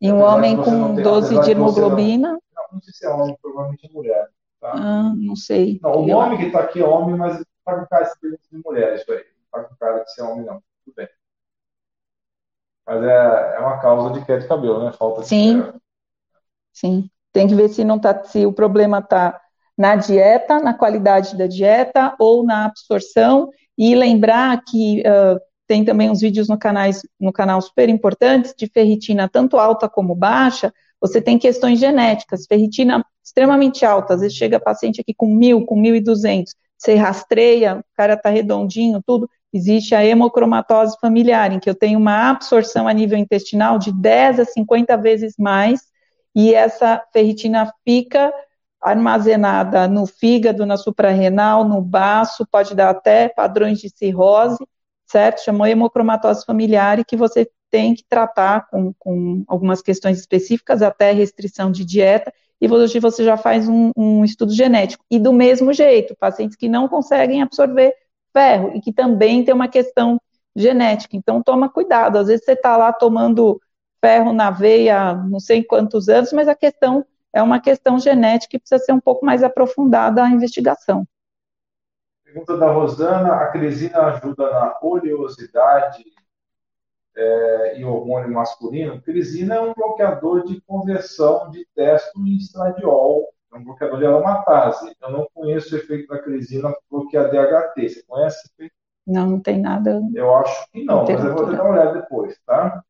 [0.00, 2.32] E um homem com 12 de hemoglobina?
[2.32, 4.28] Não, não, sei se é homem, provavelmente é mulher.
[4.60, 4.72] Tá?
[4.74, 5.78] Ah, não sei.
[5.82, 9.10] Não, o nome que está aqui é homem, mas está com cara de mulher, isso
[9.12, 9.24] aí.
[9.52, 10.62] Não está com cara de ser homem, não.
[10.84, 11.08] Tudo bem.
[12.86, 14.92] Mas é, é uma causa de queda de cabelo, né?
[14.92, 15.72] Falta de Sim.
[16.72, 17.10] Sim.
[17.32, 19.40] Tem que ver se não tá, se o problema está
[19.78, 23.48] na dieta, na qualidade da dieta ou na absorção.
[23.76, 28.66] E lembrar que uh, tem também uns vídeos no, canais, no canal super importantes de
[28.66, 34.58] ferritina, tanto alta como baixa, você tem questões genéticas, ferritina extremamente alta, às vezes chega
[34.58, 39.28] paciente aqui com mil, com mil e duzentos, você rastreia, o cara tá redondinho, tudo,
[39.52, 44.40] existe a hemocromatose familiar, em que eu tenho uma absorção a nível intestinal de 10
[44.40, 45.82] a 50 vezes mais,
[46.34, 48.32] e essa ferritina fica
[48.80, 54.64] armazenada no fígado, na suprarrenal, no baço, pode dar até padrões de cirrose,
[55.06, 55.44] certo?
[55.44, 61.12] Chamou hemocromatose familiar e que você tem que tratar com, com algumas questões específicas, até
[61.12, 65.04] restrição de dieta, e hoje você já faz um, um, estudo genético.
[65.10, 67.94] E do mesmo jeito, pacientes que não conseguem absorver
[68.32, 70.20] ferro e que também tem uma questão
[70.56, 71.16] genética.
[71.16, 72.18] Então, toma cuidado.
[72.18, 73.60] Às vezes você está lá tomando
[74.00, 78.58] ferro na veia não sei quantos anos, mas a questão é uma questão genética e
[78.58, 81.06] precisa ser um pouco mais aprofundada a investigação.
[82.24, 86.04] Pergunta da Rosana: a cresina ajuda na oleosidade
[87.16, 89.00] é, e hormônio masculino?
[89.00, 94.94] Cresina é um bloqueador de conversão de testo em estradiol, é um bloqueador de aromatase.
[95.00, 97.88] Eu não conheço o efeito da cresina bloquear DHT.
[97.88, 98.50] Você conhece?
[99.06, 100.02] Não, não tem nada.
[100.14, 102.84] Eu acho que não, mas eu vou dar uma olhada depois, tá?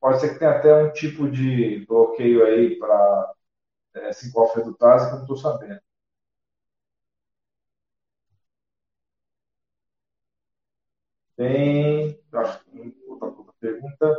[0.00, 3.32] Pode ser que tenha até um tipo de bloqueio aí para
[3.94, 5.80] é, 5-alfa-redutase que eu não estou sabendo.
[11.36, 12.18] Tem.
[12.32, 14.18] Acho que outra, outra pergunta.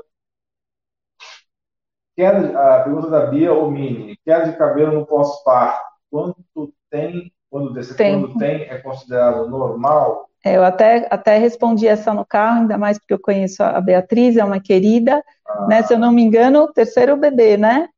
[2.16, 4.18] Queda, a pergunta da Bia Omini.
[4.18, 5.86] Queda de cabelo no pós-parto.
[6.10, 7.32] Quanto tem?
[7.50, 8.20] Quando, desse, tem.
[8.22, 10.27] quando tem, é considerado normal?
[10.48, 14.38] É, eu até, até respondi essa no carro, ainda mais porque eu conheço a Beatriz,
[14.38, 15.22] é uma querida,
[15.68, 15.84] né?
[15.84, 17.90] Se eu não me engano, terceiro bebê, né?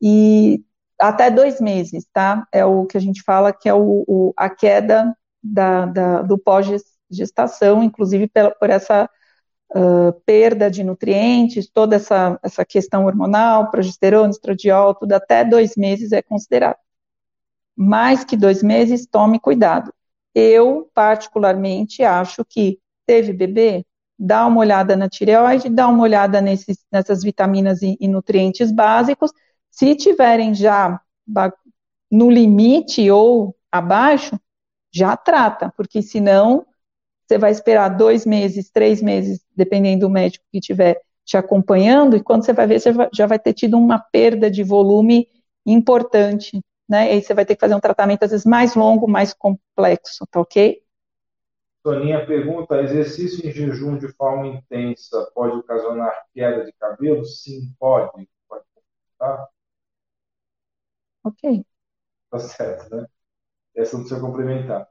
[0.00, 0.62] E
[1.00, 2.46] até dois meses, tá?
[2.52, 6.38] É o que a gente fala que é o, o a queda da, da do
[6.38, 9.10] pós-gestação, inclusive por, por essa
[9.74, 16.12] uh, perda de nutrientes, toda essa, essa questão hormonal, progesterona, estradiol, tudo até dois meses
[16.12, 16.78] é considerado.
[17.76, 19.92] Mais que dois meses, tome cuidado.
[20.38, 23.86] Eu, particularmente, acho que teve bebê,
[24.18, 29.32] dá uma olhada na tireoide, dá uma olhada nesses, nessas vitaminas e, e nutrientes básicos.
[29.70, 31.00] Se tiverem já
[32.10, 34.38] no limite ou abaixo,
[34.92, 36.66] já trata, porque senão
[37.26, 42.22] você vai esperar dois meses, três meses, dependendo do médico que estiver te acompanhando, e
[42.22, 45.26] quando você vai ver, você já vai ter tido uma perda de volume
[45.64, 47.08] importante né?
[47.08, 50.26] E aí você vai ter que fazer um tratamento, às vezes, mais longo, mais complexo,
[50.30, 50.82] tá ok?
[51.82, 57.24] Toninha pergunta: exercício em jejum de forma intensa pode ocasionar queda de cabelo?
[57.24, 58.28] Sim, pode.
[58.48, 58.64] Pode,
[59.18, 59.48] tá?
[61.22, 61.64] Ok.
[62.30, 63.06] Tá certo, né?
[63.76, 64.88] Essa não precisa complementar.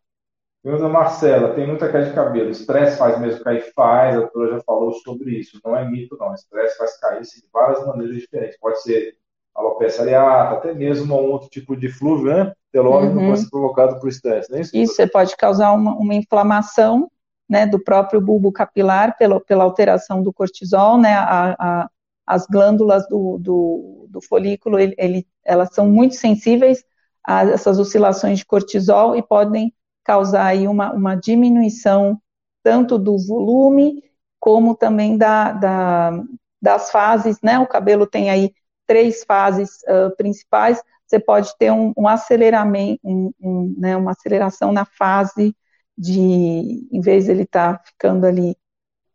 [0.64, 2.50] Pergunta Marcela: tem muita queda de cabelo.
[2.50, 3.74] Estresse faz mesmo cair?
[3.74, 4.16] Faz.
[4.16, 5.60] A doutora já falou sobre isso.
[5.66, 6.34] Não é mito, não.
[6.34, 8.58] Estresse faz cair de várias maneiras diferentes.
[8.60, 9.18] Pode ser
[9.56, 12.54] alopecia areata, até mesmo um outro tipo de flúvio, né?
[12.72, 13.28] Telógeno uhum.
[13.28, 14.76] pode ser provocado por estresse, não é isso?
[14.76, 17.10] Isso, você pode causar uma, uma inflamação,
[17.48, 21.90] né, do próprio bulbo capilar pela, pela alteração do cortisol, né, a, a,
[22.26, 26.84] as glândulas do, do, do folículo, ele, ele, elas são muito sensíveis
[27.24, 32.20] a essas oscilações de cortisol e podem causar aí uma, uma diminuição
[32.64, 34.04] tanto do volume
[34.40, 36.24] como também da, da,
[36.62, 38.52] das fases, né, o cabelo tem aí
[38.86, 44.72] três fases uh, principais, você pode ter um, um aceleramento, um, um, né, uma aceleração
[44.72, 45.56] na fase
[45.98, 48.56] de, em vez de ele estar tá ficando ali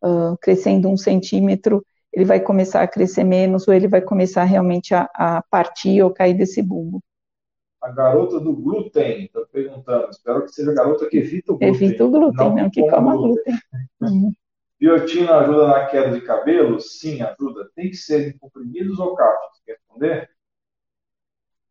[0.03, 4.95] uh, crescendo um centímetro, ele vai começar a crescer menos, ou ele vai começar realmente
[4.95, 7.03] a, a partir ou cair desse bulbo.
[7.83, 11.68] A garota do glúten está perguntando, espero que seja a garota que evita o glúten.
[11.75, 13.59] Evita o glúten, não, não que coma glúten.
[14.01, 14.37] glúten.
[14.81, 16.81] Biotina ajuda na queda de cabelo?
[16.81, 17.70] Sim, ajuda.
[17.76, 19.61] Tem que ser em comprimidos ou cápsulas?
[19.64, 20.31] Quer responder?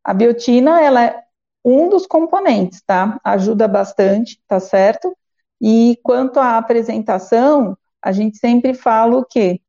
[0.04, 1.24] A biotina, ela é
[1.66, 3.20] um dos componentes, tá?
[3.24, 5.16] Ajuda bastante, tá certo?
[5.60, 9.60] E quanto à apresentação, a gente sempre fala o quê?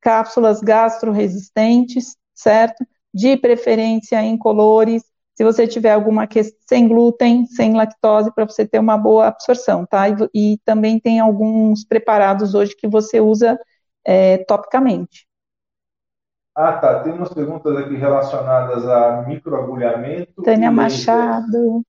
[0.00, 2.84] Cápsulas gastroresistentes, certo?
[3.12, 5.04] De preferência incolores.
[5.34, 9.86] Se você tiver alguma questão sem glúten, sem lactose, para você ter uma boa absorção,
[9.86, 10.08] tá?
[10.08, 13.58] E, e, também tem alguns preparados hoje que você usa
[14.04, 15.26] é, topicamente.
[16.54, 17.02] Ah, tá.
[17.02, 20.42] Tem umas perguntas aqui relacionadas a microagulhamento.
[20.42, 21.82] Tânia Machado.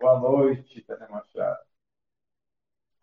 [0.00, 1.71] Boa noite, Tânia Machado.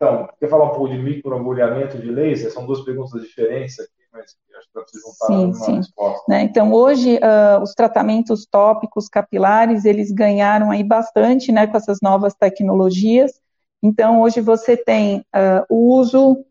[0.00, 2.50] Então, quer falar um pouco de microagulhamento de laser?
[2.50, 5.76] São duas perguntas diferentes aqui, mas acho que dá para juntar sim, numa sim.
[5.76, 6.24] resposta.
[6.26, 6.42] Né?
[6.42, 12.34] Então, hoje, uh, os tratamentos tópicos capilares, eles ganharam aí bastante, né, com essas novas
[12.34, 13.42] tecnologias.
[13.82, 16.46] Então, hoje você tem uh, o uso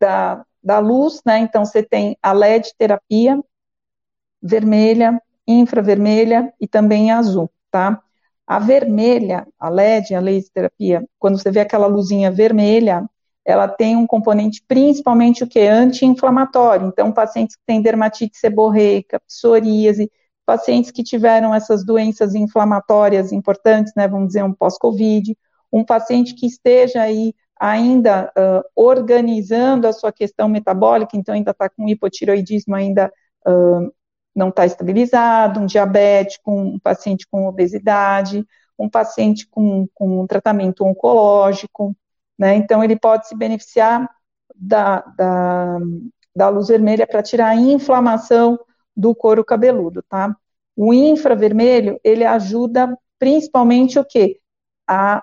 [0.00, 1.38] da, da luz, né?
[1.38, 3.38] Então você tem a LED terapia
[4.42, 8.02] vermelha, infravermelha e também azul, tá?
[8.46, 13.08] A vermelha, a LED, a laser terapia, quando você vê aquela luzinha vermelha,
[13.44, 15.60] ela tem um componente principalmente o que?
[15.60, 16.86] Anti-inflamatório.
[16.86, 20.10] Então, pacientes que têm dermatite seborreica, psoríase,
[20.46, 25.36] pacientes que tiveram essas doenças inflamatórias importantes, né, vamos dizer, um pós-Covid,
[25.72, 31.68] um paciente que esteja aí ainda uh, organizando a sua questão metabólica, então ainda está
[31.68, 33.12] com hipotiroidismo, ainda
[33.46, 33.92] uh,
[34.34, 38.46] não está estabilizado, um diabético, um paciente com obesidade,
[38.78, 41.96] um paciente com, com um tratamento oncológico,
[42.38, 42.54] né?
[42.56, 44.08] Então ele pode se beneficiar
[44.54, 45.78] da, da,
[46.34, 48.58] da luz vermelha para tirar a inflamação
[48.96, 50.36] do couro cabeludo, tá?
[50.76, 54.40] O infravermelho, ele ajuda principalmente o quê?
[54.86, 55.22] A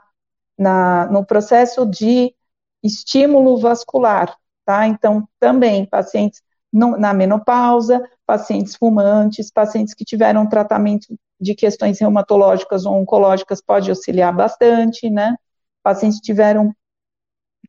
[0.58, 2.36] na, no processo de
[2.84, 4.88] estímulo vascular, tá?
[4.88, 6.42] Então, também pacientes
[6.72, 11.08] no, na menopausa, pacientes fumantes, pacientes que tiveram tratamento
[11.40, 15.36] de questões reumatológicas ou oncológicas pode auxiliar bastante, né?
[15.84, 16.74] Pacientes que tiveram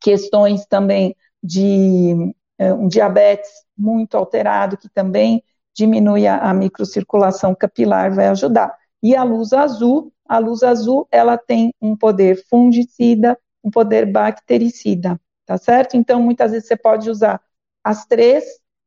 [0.01, 5.43] questões também de uh, um diabetes muito alterado, que também
[5.75, 8.73] diminui a, a microcirculação capilar, vai ajudar.
[9.01, 15.19] E a luz azul, a luz azul, ela tem um poder fungicida, um poder bactericida,
[15.45, 15.97] tá certo?
[15.97, 17.41] Então, muitas vezes você pode usar
[17.83, 18.43] as três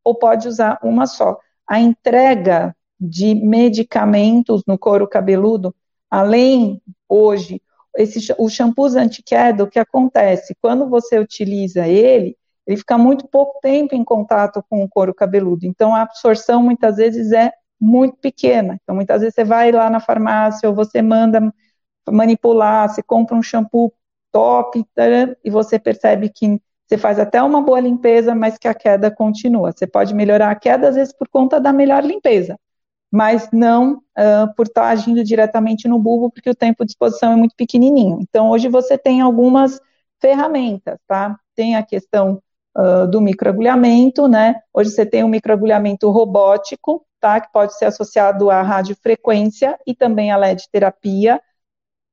[0.06, 1.36] ou pode usar uma só.
[1.68, 5.74] A entrega de medicamentos no couro cabeludo,
[6.08, 7.60] além hoje,
[7.96, 10.56] esse, o shampoo anti-queda, o que acontece?
[10.62, 15.66] Quando você utiliza ele, ele fica muito pouco tempo em contato com o couro cabeludo.
[15.66, 18.78] Então, a absorção muitas vezes é muito pequena.
[18.80, 21.52] Então, muitas vezes você vai lá na farmácia ou você manda
[22.08, 23.92] manipular, você compra um shampoo
[24.30, 24.86] top
[25.44, 29.72] e você percebe que você faz até uma boa limpeza, mas que a queda continua.
[29.72, 32.58] Você pode melhorar a queda, às vezes, por conta da melhor limpeza,
[33.10, 37.36] mas não uh, por estar agindo diretamente no bulbo, porque o tempo de exposição é
[37.36, 38.18] muito pequenininho.
[38.20, 39.80] Então, hoje você tem algumas
[40.20, 41.36] ferramentas, tá?
[41.56, 42.40] Tem a questão
[42.78, 44.54] uh, do microagulhamento, né?
[44.72, 47.40] Hoje você tem um microagulhamento robótico, tá?
[47.40, 51.40] Que pode ser associado à radiofrequência e também à LED terapia.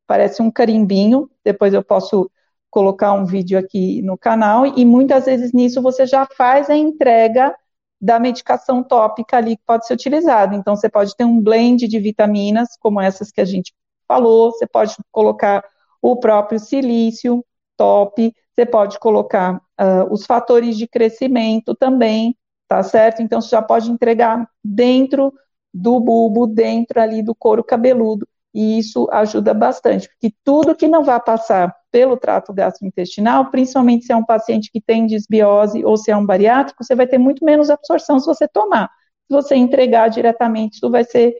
[0.07, 2.29] Parece um carimbinho, depois eu posso
[2.73, 7.55] colocar um vídeo aqui no canal, e muitas vezes nisso você já faz a entrega
[8.01, 10.55] da medicação tópica ali que pode ser utilizada.
[10.55, 13.71] Então, você pode ter um blend de vitaminas, como essas que a gente
[14.07, 15.63] falou, você pode colocar
[16.01, 17.45] o próprio silício
[17.77, 22.35] top, você pode colocar uh, os fatores de crescimento também,
[22.67, 23.21] tá certo?
[23.21, 25.31] Então você já pode entregar dentro
[25.71, 31.03] do bulbo, dentro ali do couro cabeludo, e isso ajuda bastante, porque tudo que não
[31.03, 36.09] vai passar pelo trato gastrointestinal, principalmente se é um paciente que tem desbiose ou se
[36.09, 38.89] é um bariátrico, você vai ter muito menos absorção se você tomar.
[39.27, 41.37] Se você entregar diretamente, isso vai ser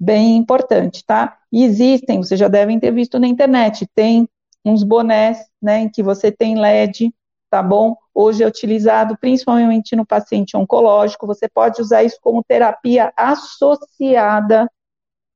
[0.00, 1.36] bem importante, tá?
[1.52, 4.26] E existem, vocês já devem ter visto na internet, tem
[4.64, 7.14] uns bonés, né, em que você tem LED,
[7.50, 7.94] tá bom?
[8.14, 14.66] Hoje é utilizado principalmente no paciente oncológico, você pode usar isso como terapia associada,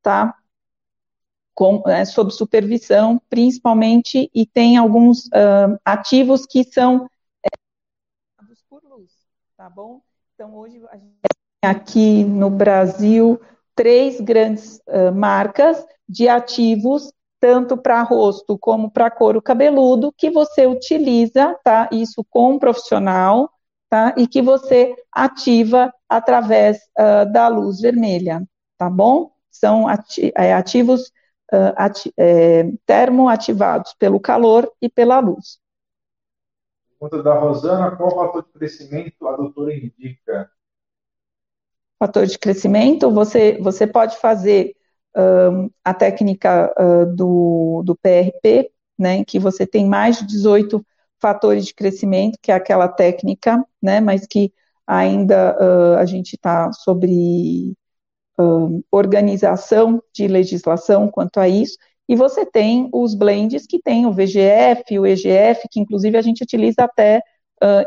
[0.02, 0.34] tá?
[1.54, 7.08] Com, é, sob supervisão, principalmente, e tem alguns uh, ativos que são
[7.44, 7.48] é,
[8.68, 9.12] por luz,
[9.56, 10.00] tá bom?
[10.34, 11.14] Então, hoje a gente
[11.62, 13.40] tem aqui no Brasil
[13.74, 17.12] três grandes uh, marcas de ativos
[17.44, 21.90] tanto para rosto como para couro cabeludo, que você utiliza, tá?
[21.92, 23.50] Isso com um profissional,
[23.90, 24.14] tá?
[24.16, 28.42] E que você ativa através uh, da luz vermelha,
[28.78, 29.30] tá bom?
[29.50, 29.84] São
[30.34, 31.12] é, ativos
[31.52, 35.58] uh, é, termoativados pelo calor e pela luz.
[36.98, 40.50] Pergunta da Rosana, qual fator de crescimento a doutora indica?
[41.98, 44.74] Fator de crescimento, você, você pode fazer
[45.84, 50.84] a técnica uh, do, do PRP, né, que você tem mais de 18
[51.20, 54.52] fatores de crescimento, que é aquela técnica, né, mas que
[54.86, 57.74] ainda uh, a gente está sobre
[58.90, 61.76] organização de legislação quanto a isso,
[62.08, 66.42] e você tem os blends que tem o VGF, o EGF, que inclusive a gente
[66.42, 67.22] utiliza até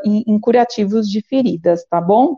[0.03, 2.37] em, em curativos de feridas, tá bom?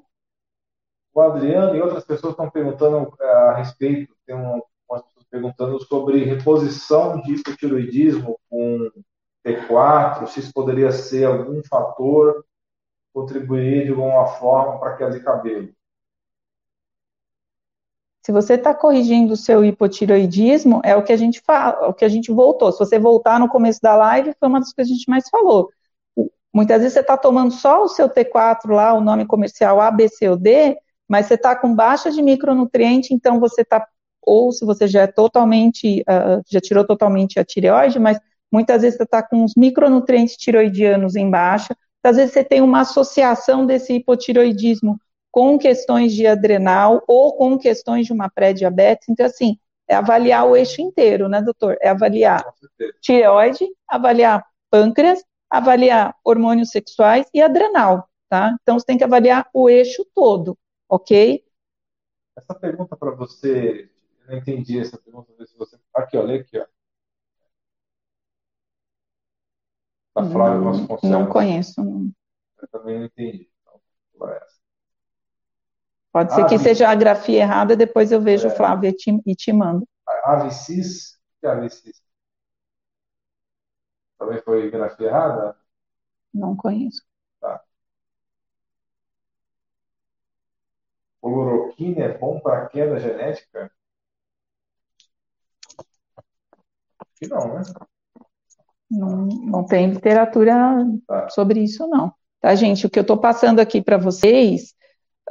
[1.13, 5.83] O Adriano e outras pessoas estão perguntando eh, a respeito, tem um, umas pessoas perguntando
[5.83, 8.91] sobre reposição de hipotiroidismo com
[9.45, 12.45] T4, se isso poderia ser algum fator
[13.13, 15.69] contribuir de alguma forma para queda de cabelo.
[18.29, 22.05] Se você está corrigindo o seu hipotiroidismo, é o que a gente fala, o que
[22.05, 22.71] a gente voltou.
[22.71, 25.27] Se você voltar no começo da live, foi uma das coisas que a gente mais
[25.29, 25.71] falou.
[26.53, 30.07] Muitas vezes você está tomando só o seu T4 lá, o nome comercial A, B,
[30.07, 30.77] C ou D,
[31.07, 33.87] mas você está com baixa de micronutriente, então você está,
[34.21, 38.19] ou se você já é totalmente, uh, já tirou totalmente a tireoide, mas
[38.51, 42.81] muitas vezes você está com os micronutrientes tiroidianos em baixa, às vezes você tem uma
[42.81, 44.99] associação desse hipotiroidismo
[45.31, 49.57] com questões de adrenal ou com questões de uma pré-diabetes, então assim,
[49.87, 51.77] é avaliar o eixo inteiro, né, doutor?
[51.81, 52.43] É avaliar
[53.01, 58.55] tireoide, avaliar pâncreas, avaliar hormônios sexuais e adrenal, tá?
[58.61, 60.57] Então você tem que avaliar o eixo todo
[60.89, 61.45] ok?
[62.35, 63.89] Essa pergunta para você,
[64.21, 65.79] eu não entendi essa pergunta, ver se você.
[65.93, 66.65] Aqui, olha aqui, ó.
[70.15, 71.03] Da Flávia Vasconcelos.
[71.03, 71.81] Não conheço.
[72.61, 73.49] Eu também não entendi.
[74.11, 74.58] Então, essa.
[76.27, 78.49] Pode ser que seja a grafia errada, depois eu vejo é.
[78.49, 79.87] Flávia e te, e te mando.
[80.25, 81.13] Avicis?
[81.13, 82.01] O que é Avicis?
[84.17, 85.55] Também foi grafia errada?
[86.33, 87.01] Não conheço.
[91.21, 93.71] cloroquina é bom para queda genética?
[97.15, 97.61] Que não, né?
[98.89, 101.29] Não, não tem literatura tá.
[101.29, 102.13] sobre isso, não.
[102.39, 102.85] Tá, gente?
[102.85, 104.73] O que eu estou passando aqui para vocês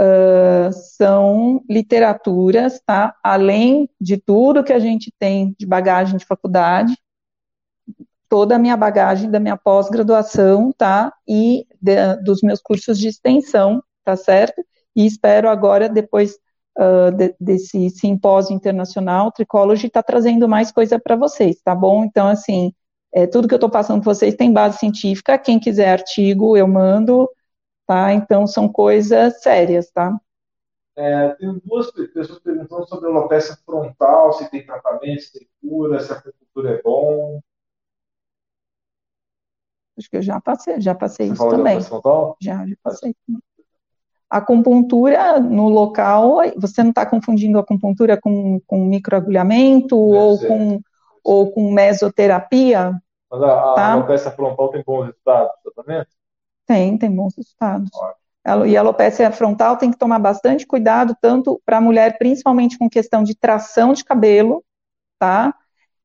[0.01, 3.15] uh, são literaturas, tá?
[3.23, 6.97] Além de tudo que a gente tem de bagagem de faculdade,
[8.29, 11.13] toda a minha bagagem da minha pós-graduação, tá?
[11.27, 14.63] E de, dos meus cursos de extensão, tá certo?
[14.99, 16.37] e espero agora, depois
[16.77, 22.05] uh, de, desse simpósio internacional, Tricology está trazendo mais coisa para vocês, tá bom?
[22.05, 22.73] Então, assim,
[23.15, 26.67] é, tudo que eu estou passando para vocês tem base científica, quem quiser artigo, eu
[26.67, 27.31] mando,
[27.89, 28.13] tá?
[28.13, 30.15] Então, são coisas sérias, tá?
[30.95, 35.99] É, tem duas pessoas perguntando sobre a alopecia frontal, se tem tratamento, se tem cura,
[35.99, 37.41] se a acupuntura é bom.
[39.97, 41.79] Acho que eu já passei, já passei Você isso também.
[42.41, 43.17] Já, já passei.
[44.29, 50.81] Acupuntura no local, você não está confundindo acupuntura com, com microagulhamento ou com,
[51.25, 53.01] ou com mesoterapia?
[53.31, 53.83] Mas a, tá?
[53.83, 56.19] a alopecia frontal tem bons resultados tratamento?
[56.69, 57.91] Tem, tem bons resultados.
[58.67, 62.89] E a alopecia frontal tem que tomar bastante cuidado, tanto para a mulher, principalmente com
[62.89, 64.65] questão de tração de cabelo,
[65.19, 65.55] tá?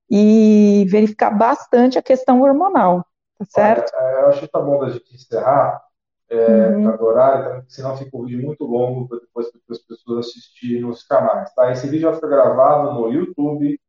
[0.10, 3.06] E verificar bastante a questão hormonal,
[3.38, 3.92] tá certo?
[3.96, 5.82] Olha, é, eu acho que tá bom da gente encerrar
[6.30, 7.04] é, uhum.
[7.04, 11.54] horário, senão fica um vídeo muito longo depois para as pessoas assistirem nos canais.
[11.54, 11.72] Tá?
[11.72, 13.80] Esse vídeo vai ficar gravado no YouTube,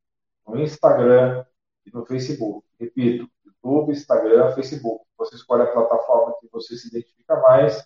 [0.46, 1.44] no Instagram
[1.86, 2.66] e no Facebook.
[2.78, 3.28] Repito,
[3.64, 5.04] YouTube, Instagram, Facebook.
[5.18, 7.84] Você escolhe a plataforma que você se identifica mais,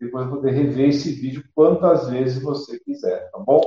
[0.00, 3.60] depois poder rever esse vídeo quantas vezes você quiser, tá bom?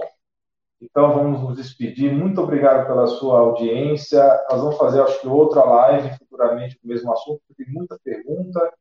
[0.81, 2.13] Então vamos nos despedir.
[2.13, 4.23] Muito obrigado pela sua audiência.
[4.49, 7.99] Nós vamos fazer, acho que, outra live futuramente com o mesmo assunto, porque tem muita
[8.01, 8.71] pergunta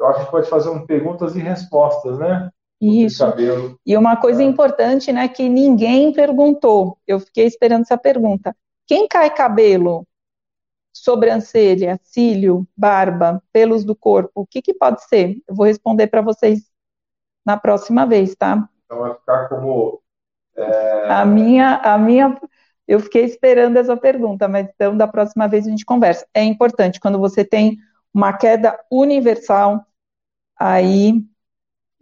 [0.00, 2.50] eu acho que pode fazer um perguntas e respostas, né?
[2.80, 3.22] Isso.
[3.84, 4.46] E uma coisa é.
[4.46, 6.96] importante, né, que ninguém perguntou.
[7.06, 8.56] Eu fiquei esperando essa pergunta.
[8.86, 10.06] Quem cai cabelo?
[10.92, 15.40] Sobrancelha, cílio, barba, pelos do corpo, o que, que pode ser?
[15.48, 16.70] Eu vou responder para vocês
[17.44, 18.68] na próxima vez, tá?
[18.84, 20.02] Então vai ficar como.
[20.56, 21.10] É...
[21.10, 22.38] A minha, a minha,
[22.86, 26.26] eu fiquei esperando essa pergunta, mas então da próxima vez a gente conversa.
[26.34, 27.78] É importante quando você tem
[28.12, 29.86] uma queda universal,
[30.58, 31.24] aí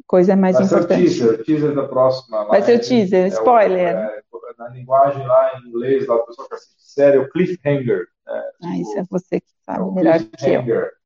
[0.06, 1.10] coisa é mais Vai importante.
[1.10, 2.44] Ser o teaser, teaser da próxima.
[2.47, 3.97] Vai ser o teaser, é spoiler.
[3.97, 4.23] O, é,
[4.59, 8.09] na linguagem lá em inglês, lá o pessoal que assiste série, o cliffhanger.
[8.29, 8.43] Né?
[8.63, 10.99] Ah, isso é você que sabe é melhor que eu.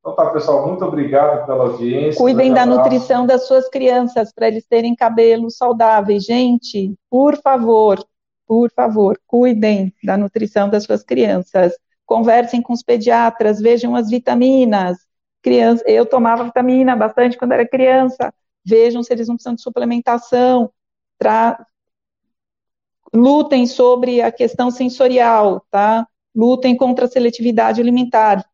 [0.00, 2.18] Então tá, pessoal, muito obrigado pela audiência.
[2.18, 6.24] Cuidem da nutrição das suas crianças para eles terem cabelos saudáveis.
[6.24, 8.02] Gente, por favor,
[8.46, 11.74] por favor, cuidem da nutrição das suas crianças.
[12.06, 14.96] Conversem com os pediatras, vejam as vitaminas,
[15.42, 18.32] criança, eu tomava vitamina bastante quando era criança.
[18.64, 20.72] Vejam se eles não precisam de suplementação.
[21.18, 21.64] Tra...
[23.14, 26.06] lutem sobre a questão sensorial, tá?
[26.34, 28.44] Lutem contra a seletividade alimentar.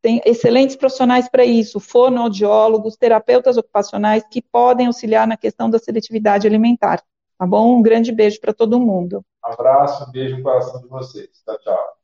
[0.00, 6.46] Tem excelentes profissionais para isso, fonoaudiólogos, terapeutas ocupacionais que podem auxiliar na questão da seletividade
[6.46, 7.02] alimentar.
[7.36, 7.78] Tá bom?
[7.78, 9.24] Um grande beijo para todo mundo.
[9.42, 11.28] Abraço, beijo no coração de vocês.
[11.44, 11.97] Tchau, tchau.